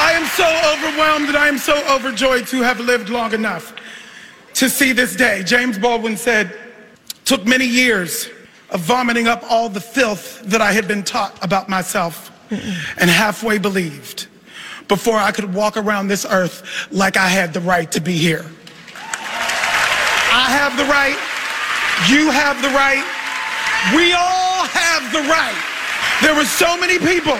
[0.00, 3.74] I am so overwhelmed and I am so overjoyed to have lived long enough
[4.54, 5.42] to see this day.
[5.44, 6.56] James Baldwin said,
[7.26, 8.30] took many years
[8.70, 13.58] of vomiting up all the filth that I had been taught about myself and halfway
[13.58, 14.28] believed
[14.88, 18.46] before I could walk around this earth like I had the right to be here.
[18.94, 21.18] I have the right.
[22.08, 23.04] You have the right.
[23.94, 25.54] We all have the right.
[26.20, 27.36] There were so many people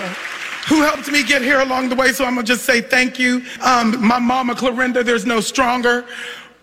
[0.69, 3.43] who helped me get here along the way, so I'm gonna just say thank you.
[3.61, 6.05] Um, my mama, Clorinda, there's no stronger,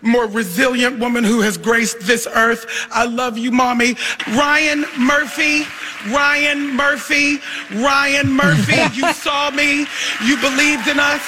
[0.01, 2.65] more resilient woman who has graced this earth.
[2.91, 3.95] I love you, mommy.
[4.29, 5.63] Ryan Murphy,
[6.11, 7.39] Ryan Murphy,
[7.73, 9.87] Ryan Murphy, you saw me.
[10.23, 11.21] You believed in us.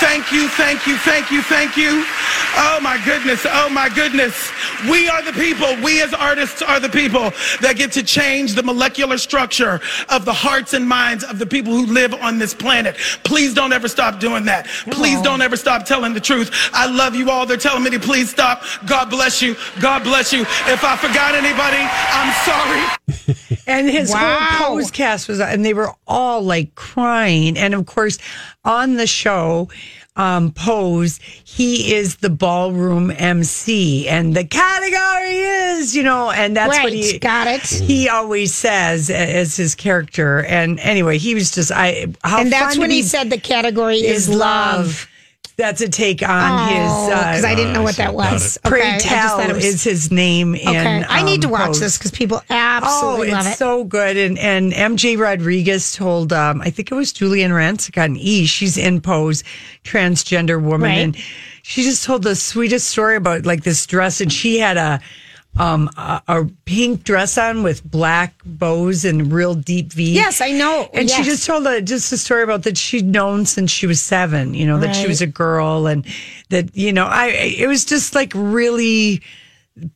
[0.00, 2.04] Thank you, thank you, thank you, thank you.
[2.56, 4.50] Oh my goodness, oh my goodness.
[4.88, 8.62] We are the people, we as artists are the people that get to change the
[8.62, 12.96] molecular structure of the hearts and minds of the people who live on this planet.
[13.24, 14.66] Please don't ever stop doing that.
[14.90, 16.50] Please don't ever stop telling the truth.
[16.72, 17.44] I love you all.
[17.44, 18.62] They're telling me to please stop.
[18.86, 19.56] God bless you.
[19.80, 20.42] God bless you.
[20.42, 23.36] If I forgot anybody, I'm sorry.
[23.66, 24.36] And his Wow.
[24.40, 27.56] whole pose cast was, and they were all like crying.
[27.56, 28.18] And of course,
[28.64, 29.68] on the show,
[30.16, 36.76] um, Pose, he is the ballroom MC, and the category is, you know, and that's
[36.82, 37.62] what he got it.
[37.62, 40.44] He always says as his character.
[40.44, 43.38] And anyway, he was just, I, how and that's fun when to he said the
[43.38, 45.08] category is, love.
[45.56, 46.90] That's a take on his.
[46.90, 48.56] Oh, 'cause I didn't know what that was.
[48.64, 50.54] Okay, Pray I just tell thought was- is his name.
[50.54, 51.80] In, Okay, I need to um, watch Pose.
[51.80, 53.58] this because people absolutely oh, love it's it.
[53.58, 54.16] so good.
[54.16, 58.46] And and MJ Rodriguez told, um, I think it was Giuliana Rancic on E.
[58.46, 59.44] She's in Pose,
[59.84, 60.98] transgender woman, Right.
[60.98, 61.16] and
[61.62, 65.00] she just told the sweetest story about like this dress, and she had a.
[65.58, 70.12] Um, a, a pink dress on with black bows and real deep V.
[70.14, 70.88] Yes, I know.
[70.94, 74.00] And she just told a, just a story about that she'd known since she was
[74.00, 74.54] seven.
[74.54, 76.06] You know that she was a girl, and
[76.50, 77.26] that you know I.
[77.28, 79.22] It was just like really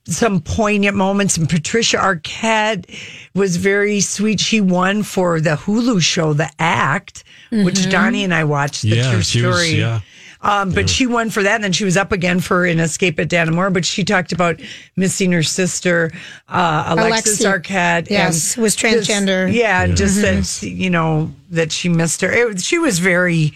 [0.07, 1.37] some poignant moments.
[1.37, 2.87] And Patricia Arquette
[3.35, 4.41] was very sweet.
[4.41, 7.89] She won for the Hulu show, The Act, which Mm-hmm.
[7.89, 7.93] Mhm.
[7.93, 8.83] Donnie and I watched.
[8.83, 9.53] The Yeah, true she story.
[9.53, 10.01] was- yeah.
[10.45, 13.19] Um, but she won for that, and then she was up again for an escape
[13.19, 13.73] at Dannemora.
[13.73, 14.61] But she talked about
[14.95, 16.13] missing her sister,
[16.49, 17.63] uh, Alexis Alexi.
[17.65, 18.11] Arquette.
[18.11, 19.53] Yes, and was just- transgender.
[19.53, 20.61] yeah, and just Mhm.
[20.61, 22.31] that you know that she missed her.
[22.31, 23.53] It, she was very.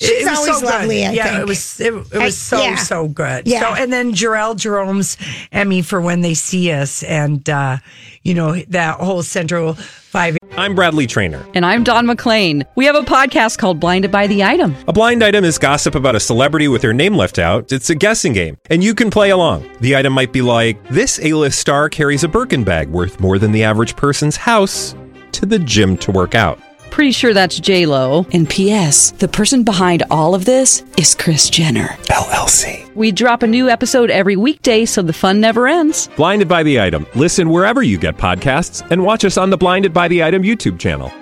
[0.00, 0.66] She's it was always so good.
[0.70, 1.38] lovely, I yeah, think.
[1.40, 1.80] it was.
[1.80, 2.74] It, it was I- so yeah.
[2.76, 3.46] so good.
[3.46, 3.60] Yeah.
[3.60, 5.16] So and then Jharrel Jerome's
[5.52, 7.78] Emmy for When They See Us, and uh,
[8.22, 10.36] you know that whole Central Five.
[10.56, 11.44] I'm Bradley Trainer.
[11.54, 12.64] And I'm Don McClain.
[12.76, 14.76] We have a podcast called Blinded by the Item.
[14.86, 17.72] A blind item is gossip about a celebrity with their name left out.
[17.72, 19.68] It's a guessing game, and you can play along.
[19.80, 23.52] The item might be like this: A-list star carries a Birkin bag worth more than
[23.52, 24.94] the average person's house
[25.32, 26.58] to the gym to work out.
[26.94, 28.24] Pretty sure that's J Lo.
[28.32, 29.10] And P.S.
[29.10, 31.88] The person behind all of this is Kris Jenner.
[32.04, 32.94] LLC.
[32.94, 36.08] We drop a new episode every weekday, so the fun never ends.
[36.14, 37.04] Blinded by the item.
[37.16, 40.78] Listen wherever you get podcasts, and watch us on the Blinded by the Item YouTube
[40.78, 41.12] channel.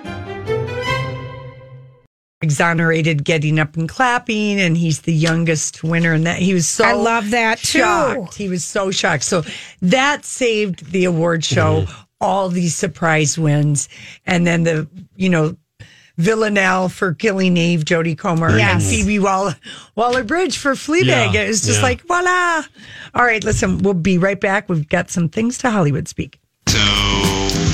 [2.43, 6.83] exonerated getting up and clapping and he's the youngest winner and that he was so
[6.83, 7.79] I love that, too.
[7.79, 8.35] shocked.
[8.35, 9.43] he was so shocked so
[9.81, 12.01] that saved the award show mm-hmm.
[12.19, 13.87] all these surprise wins
[14.25, 15.55] and then the you know
[16.17, 19.55] Villanelle for killing Eve, Jodie Comer, and Phoebe Waller,
[19.95, 21.33] Waller Bridge for Fleabag.
[21.33, 21.83] Yeah, It was just yeah.
[21.83, 22.63] like, voila.
[23.15, 24.69] All right, listen, we'll be right back.
[24.69, 26.39] We've got some things to Hollywood speak.
[26.67, 26.77] So,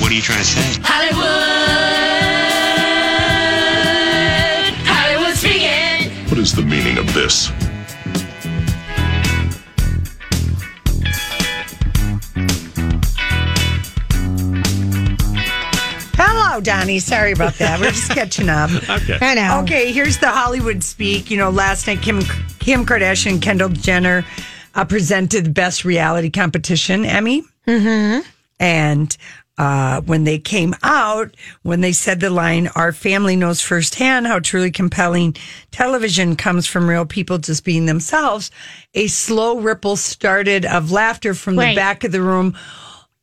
[0.02, 0.82] what are you trying to say?
[0.84, 1.28] Hollywood,
[4.88, 6.12] Hollywood speaking.
[6.30, 7.52] What is the meaning of this?
[16.50, 16.98] Hello, Donnie.
[16.98, 17.80] Sorry about that.
[17.80, 18.72] We're just catching up.
[18.90, 19.20] Okay.
[19.22, 19.60] I know.
[19.62, 21.30] Okay, here's the Hollywood speak.
[21.30, 22.22] You know, last night Kim
[22.58, 24.26] Kim Kardashian and Kendall Jenner
[24.74, 28.28] uh, presented the best reality competition Emmy, Mm-hmm.
[28.60, 29.16] and
[29.60, 34.40] uh, when they came out, when they said the line, "Our family knows firsthand how
[34.40, 35.36] truly compelling
[35.70, 38.50] television comes from real people just being themselves,"
[38.96, 42.58] a slow ripple started of laughter from the back of the room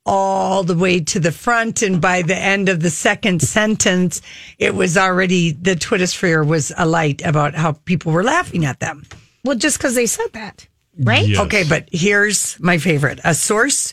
[0.06, 1.82] all the way to the front.
[1.82, 4.22] And by the end of the second sentence,
[4.58, 9.04] it was already the Twitter sphere was alight about how people were laughing at them.
[9.44, 10.66] Well, just because they said that,
[10.98, 11.26] right?
[11.26, 11.40] Yes.
[11.40, 13.20] Okay, but here's my favorite.
[13.24, 13.92] A source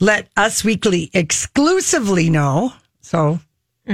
[0.00, 3.38] let Us Weekly exclusively know, so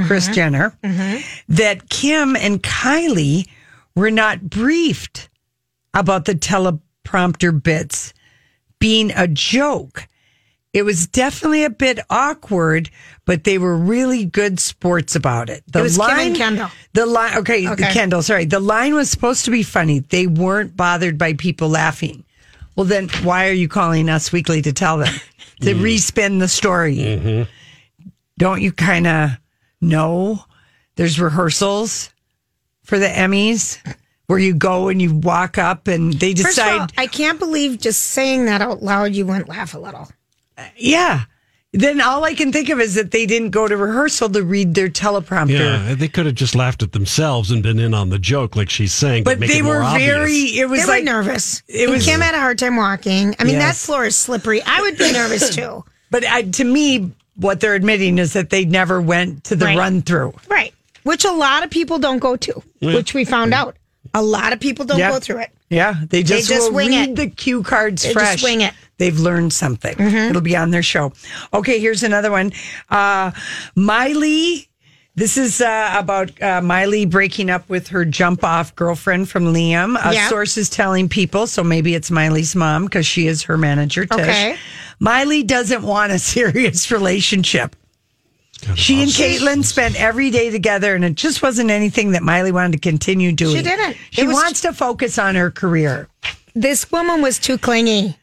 [0.07, 0.35] Kris mm-hmm.
[0.35, 1.20] Jenner, mm-hmm.
[1.55, 3.49] that Kim and Kylie
[3.94, 5.29] were not briefed
[5.94, 8.12] about the teleprompter bits
[8.78, 10.07] being a joke.
[10.77, 12.91] It was definitely a bit awkward,
[13.24, 15.64] but they were really good sports about it.
[15.72, 16.68] The It was Kim line, and Kendall.
[16.93, 17.93] The line, okay, Okay.
[17.93, 18.20] Kendall.
[18.22, 20.01] Sorry, the line was supposed to be funny.
[20.01, 22.24] They weren't bothered by people laughing.
[22.77, 25.14] Well, then why are you calling us weekly to tell them
[25.62, 25.81] to Mm.
[25.81, 26.97] respin the story?
[26.99, 27.51] Mm-hmm.
[28.37, 29.31] Don't you kind of
[29.81, 30.45] know
[30.97, 32.11] there's rehearsals
[32.85, 33.79] for the Emmys
[34.27, 37.79] where you go and you walk up and they of all, decide, I can't believe
[37.79, 40.09] just saying that out loud, you wouldn't laugh a little.
[40.77, 41.23] Yeah.
[41.73, 44.75] Then all I can think of is that they didn't go to rehearsal to read
[44.75, 45.59] their teleprompter.
[45.59, 48.71] Yeah, they could have just laughed at themselves and been in on the joke, like
[48.71, 49.25] she's saying.
[49.25, 50.11] But make they it more were obvious.
[50.11, 50.35] very.
[50.59, 51.63] It was they like were nervous.
[51.69, 53.35] It And was Kim had a hard time walking.
[53.39, 54.63] I mean, that floor is slippery.
[54.65, 55.85] I would be nervous too.
[56.11, 59.77] But I, to me, what they're admitting is that they never went to the Right.
[59.77, 60.33] run through.
[60.49, 60.73] Right.
[61.03, 62.95] Which a lot of people don't go to, Yeah.
[62.95, 63.77] which we found out.
[64.15, 65.11] A lot of people don't Yeah.
[65.11, 65.51] go through it.
[65.69, 67.17] Yeah, they just, they just will wing read it.
[67.17, 68.43] the cue cards They just fresh.
[68.43, 68.73] wing it.
[68.99, 69.94] They've learned something.
[69.94, 70.16] Mm-hmm.
[70.30, 71.12] It'll be on their show.
[71.53, 72.53] Okay, here's another one.
[72.88, 73.30] Uh,
[73.74, 74.68] Miley.
[75.18, 79.97] This is uh, about uh, Miley breaking up with her jump off girlfriend from Liam.
[80.05, 80.28] A Yeah.
[80.28, 84.20] source is telling people, so maybe it's Miley's mom because she is her manager, Tish.
[84.20, 84.57] Okay.
[85.01, 87.74] Miley doesn't want a serious relationship.
[88.74, 92.72] She and Kaitlynn spent every day together, and it just wasn't anything that Miley wanted
[92.72, 93.57] to continue doing.
[93.57, 93.97] She didn't.
[94.11, 96.09] She It was- wants to focus on her career.
[96.55, 98.18] This woman was too clingy.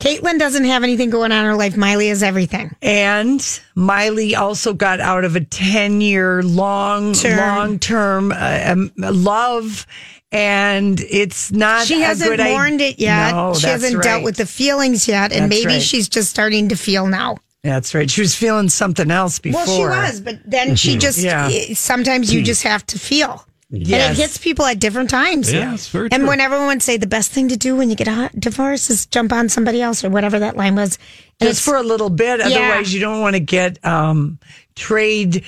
[0.00, 1.76] Kaitlynn doesn't have anything going on in her life.
[1.76, 2.74] Miley is everything.
[2.82, 3.44] And
[3.74, 9.86] Miley also got out of a 10 year long, long term uh, um, love.
[10.30, 13.32] And it's not She hasn't i- mourned it yet.
[13.32, 15.32] No, she hasn't dealt with the feelings yet.
[15.32, 15.82] And That's maybe right.
[15.82, 17.38] she's just starting to feel now.
[17.64, 18.08] That's right.
[18.08, 19.64] She was feeling something else before.
[19.66, 21.48] Well, she was, but then she just, Yeah.
[21.74, 23.44] sometimes you just have to feel.
[23.70, 25.52] And it hits people at different times.
[25.52, 26.28] Yeah, it's very And true.
[26.28, 29.04] when everyone would say the best thing to do when you get a divorce is
[29.04, 30.98] jump on somebody else or whatever that line was.
[31.38, 32.40] And Just for a little bit.
[32.40, 32.46] Yeah.
[32.46, 34.38] Otherwise, you don't want to get um,
[34.74, 35.44] trade.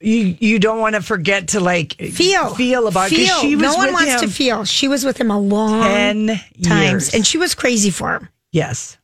[0.00, 3.40] You you don't want to forget to like feel feel about feel.
[3.40, 4.64] she was no one wants to feel.
[4.64, 6.26] She was with him a long 10
[6.62, 7.14] times, years.
[7.14, 8.28] and she was crazy for him.
[8.52, 8.96] Yes.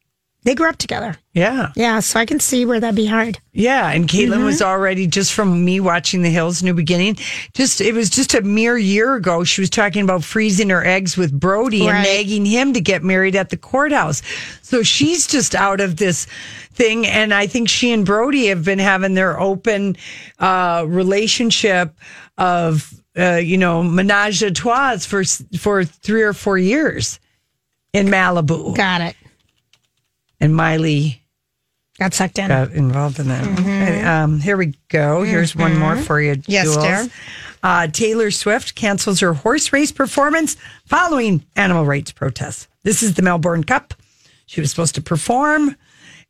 [0.45, 1.15] They grew up together.
[1.35, 1.71] Yeah.
[1.77, 3.39] Yeah, so I can see where that'd be hard.
[3.53, 4.45] Yeah, and Kaitlynn Mm-hmm.
[4.45, 7.17] was already just from me watching The Hills New Beginning.
[7.55, 9.45] Just it was just a mere year ago.
[9.45, 13.37] She was talking about freezing her eggs with Brody and nagging him to get married
[13.37, 14.21] at the courthouse.
[14.63, 16.27] So she's just out of this
[16.73, 19.97] thing, and I think she and Brody have been having their open
[20.41, 21.95] uh, relationship
[22.37, 25.23] of uh, you know menage a trois for
[25.57, 27.21] for three or four years
[27.93, 28.75] in Malibu.
[28.77, 29.17] Got it.
[30.43, 31.23] And Miley
[31.99, 32.49] got sucked in.
[32.49, 33.61] Got involved in that.
[33.61, 35.23] Okay, um, here we go.
[35.23, 36.51] Here's one more for you, Mm-hmm.
[36.51, 36.85] Yes, Jules.
[36.85, 37.09] dear.
[37.63, 42.67] Uh, Taylor Swift cancels her horse race performance following animal rights protests.
[42.83, 43.95] This is the Melbourne Cup.
[44.47, 45.77] She was supposed to perform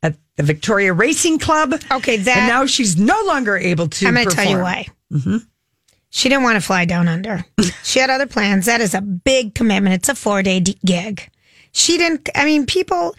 [0.02, 1.72] at the Victoria Racing Club.
[1.90, 4.06] Okay, that- and now she's no longer able to.
[4.06, 4.86] I'm going to tell you why.
[6.10, 7.42] She didn't want to fly down under.
[7.82, 8.66] she had other plans.
[8.66, 9.94] That is a big commitment.
[9.94, 11.30] It's a four day gig.
[11.72, 12.28] She didn't.
[12.34, 13.16] I mean, people.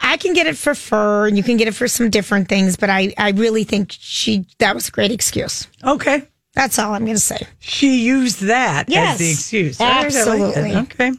[0.00, 2.76] I can get it for fur, and you can get it for some different things,
[2.76, 5.68] but I, I really think she that was a great excuse.
[5.84, 6.26] Okay.
[6.54, 7.46] That's all I'm going to say.
[7.58, 9.80] She used that Yes, as the excuse.
[9.80, 10.74] All right, like absolutely.
[10.74, 11.12] Okay.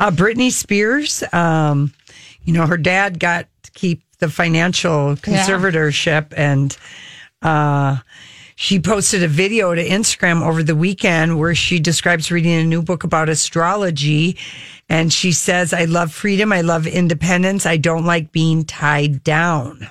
[0.00, 1.92] Uh, Britney Spears, um,
[2.42, 6.76] you know, her dad got to keep the financial conservatorship and
[7.42, 7.98] uh,
[8.60, 12.82] she posted a video to Instagram over the weekend where she describes reading a new
[12.82, 14.36] book about astrology.
[14.86, 16.52] And she says, I love freedom.
[16.52, 17.64] I love independence.
[17.64, 19.88] I don't like being tied down.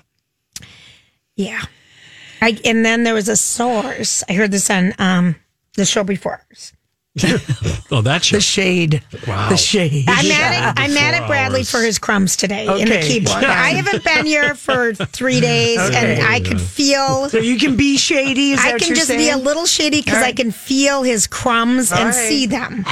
[1.36, 1.64] Yeah.
[2.44, 4.24] I, and then there was a source.
[4.30, 5.36] I heard this on um,
[5.74, 6.46] the show before.
[7.92, 8.38] Oh, that show.
[8.38, 9.02] The shade.
[9.28, 9.50] Wow.
[9.50, 10.06] The shade.
[10.08, 11.72] I'm mad at I'm mad at Bradley hours.
[11.72, 13.08] for his crumbs today in the Okay.
[13.08, 13.44] keyboard.
[13.44, 17.28] I haven't been here for three days, and I could feel.
[17.30, 18.52] So you can be shady.
[18.52, 19.20] Is I can just saying?
[19.20, 22.14] be a little shady because All I can feel his crumbs All and right.
[22.30, 22.86] see them,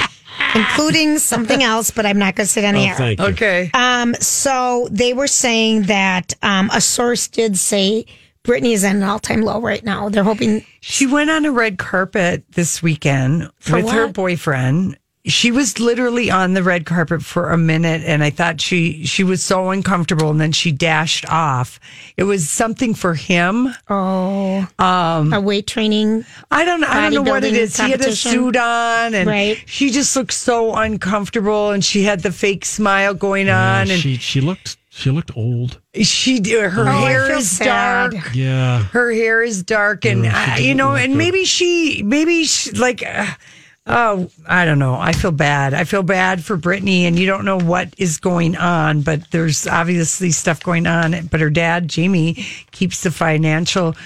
[0.56, 1.92] including something else.
[1.92, 2.94] But I'm not going to sit on the Oh, air.
[2.96, 3.26] thank you.
[3.26, 3.70] Okay.
[3.72, 8.04] Um, so they were saying that um, a source did say
[8.48, 10.08] Britney is at an all time low right now.
[10.08, 14.98] They're hoping She went on a red carpet this weekend For with her boyfriend.
[15.26, 19.22] She was literally on the red carpet for a minute and I thought she she
[19.24, 21.78] was so uncomfortable and then she dashed off.
[22.16, 23.68] It was something for him.
[23.90, 26.24] oh Um a weight training.
[26.50, 27.76] I don't I don't know what it is.
[27.76, 27.84] Bodybuilding.
[27.84, 28.30] He had a competition.
[28.32, 29.62] suit on and Right.
[29.66, 34.16] she just looked so uncomfortable and she had the fake smile going on and she
[34.16, 35.80] she looked she looked old.
[36.02, 38.10] she her Oh, hair is sad.
[38.12, 38.34] dark.
[38.34, 38.82] Yeah.
[38.84, 41.18] her hair is dark and uh, you know and good.
[41.18, 43.26] maybe she maybe she, like uh,
[43.90, 44.96] Oh, I don't know.
[44.96, 45.72] I feel bad.
[45.72, 49.66] I feel bad for Britney, and you don't know what is going on, but there's
[49.66, 51.26] obviously stuff going on.
[51.28, 52.34] But her dad, Jamie,
[52.70, 53.96] keeps the financial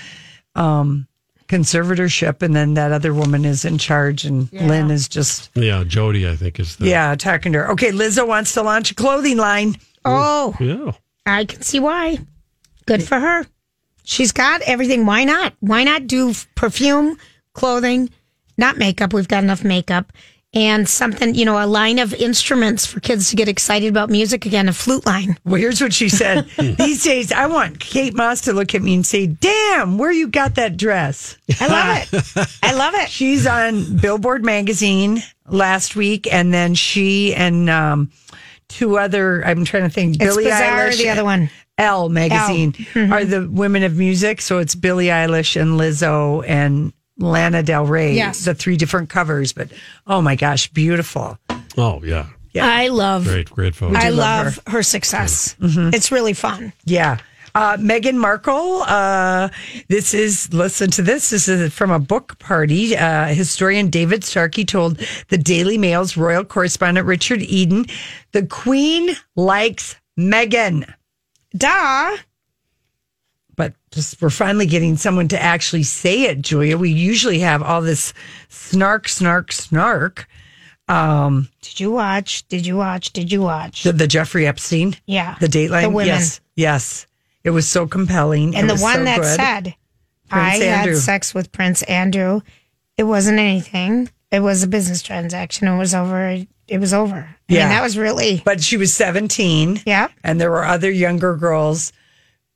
[0.55, 1.09] um,
[1.49, 6.28] conservatorship, and then that other woman is in charge, and Lynn is just Yeah, Jody,
[6.28, 6.86] I think is the.
[6.86, 7.68] yeah attacking her.
[7.72, 9.74] Okay, Lizzo wants to launch a clothing line.
[10.05, 10.93] Oh, Yeah.
[11.27, 12.19] I can see why.
[12.87, 13.47] Good for her.
[14.05, 15.07] She's got everything.
[15.07, 15.55] Why not?
[15.61, 17.17] Why not do f- perfume,
[17.55, 18.11] clothing,
[18.59, 19.13] not makeup?
[19.13, 20.13] We've got enough makeup.
[20.55, 24.45] And something, you know, a line of instruments for kids to get excited about music
[24.45, 25.39] again, a flute line.
[25.47, 26.47] Well, here's what she said.
[26.59, 30.29] These days, I want Kate Moss to look at me and say, "Damn, where you
[30.29, 32.49] got that dress?" I love it.
[32.63, 33.09] I love it.
[33.09, 38.11] She's on Billboard magazine last week, and then she and um,
[38.73, 39.45] two other.
[39.45, 40.16] I'm trying to think.
[40.16, 41.51] It's Billie Bizarre, Eilish, the other one.
[41.79, 43.07] Elle magazine Elle.
[43.07, 43.12] Mhm.
[43.12, 44.41] are the women of music.
[44.43, 48.14] So it's Billie Eilish and Lizzo and Lana Del Rey.
[48.14, 48.45] Yes.
[48.45, 49.53] the three different covers.
[49.53, 49.68] But
[50.07, 51.39] oh my gosh, beautiful.
[51.79, 52.27] Oh, yeah.
[52.61, 53.97] I love, Great, great photo.
[53.97, 55.57] I love love her, success.
[55.61, 56.75] It's really fun.
[56.85, 57.16] Yeah.
[57.55, 59.49] Uh, Meghan Markle, uh,
[59.89, 61.29] this is, listen to this.
[61.31, 62.97] This is from a book party.
[62.97, 64.99] Uh, historian David Starkey told
[65.29, 67.85] the Daily Mail's royal correspondent Richard Eden,
[68.33, 70.91] the Queen likes Meghan.
[71.55, 72.17] Duh.
[73.55, 76.79] But just, we're finally getting someone to actually say it, Julia.
[76.79, 78.15] We usually have all this
[78.49, 80.27] snark, snark, snark.
[80.89, 82.49] Um, Did you watch?
[82.49, 83.13] Did you watch?
[83.13, 83.83] Did you watch?
[83.83, 85.37] the, the Jeffrey Epstein, Yeah.
[85.39, 85.83] the Dateline.
[85.83, 86.07] The women.
[86.09, 87.07] Yes, yes.
[87.45, 88.55] It was so compelling.
[88.57, 89.36] And It the one so that good.
[89.36, 89.74] said,
[90.28, 90.93] Prince I Andrew.
[90.95, 92.40] had sex with Prince Andrew.
[92.97, 94.11] It wasn't anything.
[94.30, 95.68] It was a business transaction.
[95.68, 96.45] It was over.
[96.68, 97.16] It was over.
[97.16, 97.61] I Yeah.
[97.61, 98.40] mean, that was really.
[98.45, 99.82] but she was 17.
[99.84, 100.09] Yeah.
[100.24, 101.93] And there were other younger girls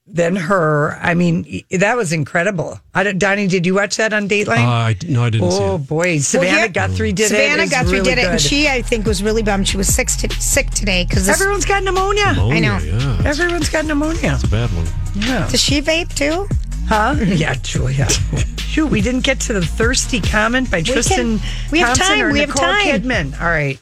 [0.07, 0.97] than her.
[1.01, 2.81] I mean, that was incredible.
[2.95, 4.59] I don't, Donnie, did you watch that on Dateline?
[4.59, 5.89] Uh, I, no, I didn't see oh, it.
[5.89, 6.19] boy.
[6.19, 7.29] Savannah here- Guthrie did it.
[7.29, 9.69] Savannah Guthrie really did it, and she, I think, was really bummed.
[9.69, 12.33] She was sick, to, sick today because Everyone's got pneumonia.
[12.33, 12.85] Pneumonia, I know.
[12.85, 13.23] Yeah.
[13.25, 14.21] Everyone's got pneumonia.
[14.21, 14.87] that's a bad one.
[15.15, 15.49] Yeah.
[15.49, 16.49] Does she vape too?
[16.87, 17.17] Huh?
[17.27, 18.09] yeah, Julia.
[18.59, 21.41] Shoot, we didn't get to the thirsty comment by Tristan
[21.73, 22.87] we have Thompson time, or we have Nicole time.
[22.87, 23.41] Kidman.
[23.41, 23.81] All right.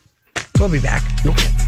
[0.58, 1.02] We'll be back.
[1.26, 1.63] Okay.